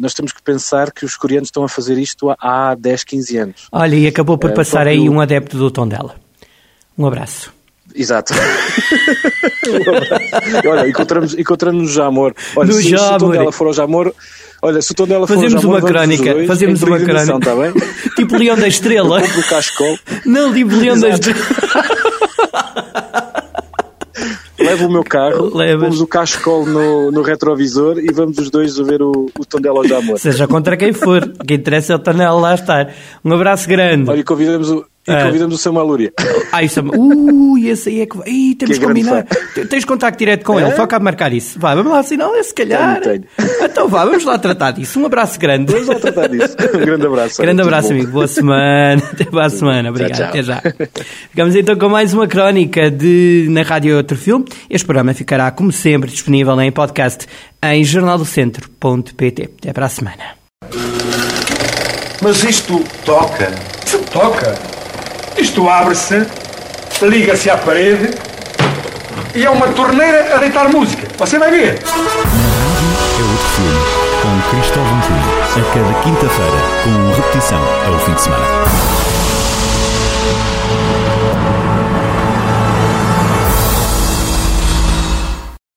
nós 0.00 0.14
temos 0.14 0.32
que 0.32 0.42
pensar 0.42 0.90
que 0.90 1.04
os 1.04 1.16
coreanos 1.16 1.48
estão 1.48 1.64
a 1.64 1.68
fazer 1.68 1.98
isto 1.98 2.30
há, 2.30 2.70
há 2.70 2.74
10, 2.74 3.04
15 3.04 3.36
anos. 3.38 3.56
Olha, 3.70 3.96
e 3.96 4.06
acabou 4.06 4.38
por 4.38 4.50
É, 4.50 4.54
passar 4.54 4.86
aí 4.86 5.08
um 5.08 5.20
adepto 5.20 5.56
do 5.56 5.70
tom 5.70 5.86
dela. 5.86 6.14
Um 6.96 7.06
abraço. 7.06 7.52
Exato. 7.94 8.32
olha, 10.66 10.88
encontramos, 10.88 11.34
encontramos 11.38 11.82
no 11.82 11.88
Jamor. 11.88 12.34
Olha, 12.56 12.68
No 12.68 12.74
se, 12.74 12.82
se 12.84 12.94
o 12.94 12.98
tom 12.98 13.04
Jamor. 13.18 13.32
dela 13.32 13.52
for 13.52 13.66
ao 13.66 13.72
Jamor, 13.74 14.14
olha, 14.62 14.80
se 14.80 14.92
o 14.92 14.94
tom 14.94 15.06
dela 15.06 15.26
for 15.26 15.34
Fazemos 15.34 15.54
ao 15.56 15.62
Jamor, 15.62 15.78
uma 15.80 15.88
crónica. 15.88 16.32
dois 16.34 16.46
Fazemos 16.46 16.82
em 16.82 16.86
uma 16.86 16.98
crónica. 17.00 17.36
Está 17.36 17.54
bem? 17.54 17.72
Tipo 18.16 18.36
Leão 18.36 18.56
da 18.56 18.68
Estrela. 18.68 19.20
Eu 19.20 19.26
compro 19.26 19.40
o 19.40 19.48
cascol, 19.48 19.98
Não, 20.24 20.54
tipo 20.54 20.74
Leão 20.74 20.98
da. 20.98 21.10
Estrela. 21.10 21.38
levo 24.72 24.86
o 24.86 24.90
meu 24.90 25.04
carro, 25.04 25.56
Levas. 25.56 26.00
o 26.00 26.06
cascol 26.06 26.64
no, 26.66 27.10
no 27.10 27.22
retrovisor 27.22 27.98
e 27.98 28.10
vamos 28.12 28.38
os 28.38 28.50
dois 28.50 28.76
ver 28.78 29.02
o, 29.02 29.30
o 29.38 29.44
tom 29.44 29.60
dela 29.60 29.78
ao 29.78 29.86
Jamor. 29.86 30.18
Seja 30.18 30.48
contra 30.48 30.76
quem 30.76 30.92
for. 30.92 31.22
O 31.22 31.44
que 31.44 31.54
interessa 31.54 31.92
é 31.92 31.96
o 31.96 31.98
Tanel 31.98 32.38
lá 32.38 32.54
estar. 32.54 32.92
Um 33.24 33.32
abraço 33.32 33.68
grande. 33.68 34.10
Olha, 34.10 34.24
convidamos 34.24 34.70
o, 34.70 34.84
e 35.06 35.10
É. 35.12 35.24
convidamos 35.24 35.54
o 35.54 35.58
Samuel 35.58 35.86
Lúria. 35.86 36.12
Ai, 36.52 36.66
isso 36.66 36.80
é... 36.80 36.82
Ui, 36.96 37.68
esse 37.68 37.88
aí 37.88 38.00
é 38.02 38.06
que 38.06 38.16
vai. 38.16 38.28
Ih, 38.28 38.54
temos 38.54 38.78
Que 38.78 38.84
combinar. 38.84 39.26
Tens 39.68 39.84
contacto 39.84 40.18
direto 40.18 40.44
com 40.44 40.58
ele, 40.60 40.68
É? 40.70 40.76
só 40.76 40.86
cabe 40.86 41.04
marcar 41.04 41.32
isso. 41.32 41.58
Vai, 41.58 41.74
vamos 41.74 41.90
lá, 41.92 42.02
senão 42.02 42.36
é 42.36 42.42
se 42.42 42.54
calhar. 42.54 43.00
Tenho, 43.00 43.24
Então 43.62 43.88
vá, 43.88 44.04
vamos 44.04 44.24
lá 44.24 44.38
tratar 44.38 44.70
disso. 44.72 45.00
Um 45.00 45.06
abraço 45.06 45.38
grande. 45.40 45.72
Vamos 45.72 45.88
lá 45.88 45.94
tratar 45.96 46.28
disso. 46.28 46.56
Um 46.74 46.78
grande 46.78 47.06
abraço. 47.06 47.42
Grande 47.42 47.62
abraço, 47.62 47.88
bom. 47.88 47.94
amigo. 47.94 48.12
Boa 48.12 48.26
semana. 48.28 49.02
Até 49.12 49.24
para 49.24 49.46
a 49.46 49.50
semana. 49.50 49.90
Obrigado. 49.90 50.16
tchau. 50.18 50.28
Até 50.28 50.42
já. 50.42 50.62
Ficamos 51.30 51.54
então 51.56 51.76
com 51.76 51.88
mais 51.88 52.14
uma 52.14 52.26
crónica 52.28 52.90
de 52.90 53.46
Na 53.50 53.62
Rádio 53.62 53.96
Outro 53.96 54.16
Filme. 54.16 54.44
Este 54.70 54.84
programa 54.84 55.12
ficará, 55.14 55.50
como 55.50 55.72
sempre, 55.72 56.10
disponível 56.10 56.60
em 56.60 56.70
podcast 56.70 57.26
em 57.64 57.82
jornaldocentro.pt. 57.84 59.50
Até 59.58 59.72
para 59.72 59.86
a 59.86 59.88
semana. 59.88 60.22
Mas 62.22 62.44
isto 62.44 62.82
toca. 63.04 63.50
Se 63.84 63.98
toca. 64.10 64.54
Isto 65.36 65.68
abre-se, 65.68 66.26
liga-se 67.02 67.50
à 67.50 67.56
parede 67.56 68.10
e 69.34 69.44
é 69.44 69.50
uma 69.50 69.68
torneira 69.68 70.34
a 70.34 70.38
deitar 70.38 70.68
música. 70.68 71.08
Você 71.18 71.38
vai 71.38 71.50
ver. 71.50 71.78
É 71.78 73.22
outro 73.22 73.48
filme, 73.56 73.80
com 74.22 74.32
Cristóvão 74.50 75.00
a 75.52 75.74
cada 75.74 75.94
quinta-feira, 76.02 76.58
com 76.84 77.14
repetição 77.14 77.60
ao 77.86 77.98
fim 78.00 78.14
de 78.14 78.20
semana. 78.20 78.81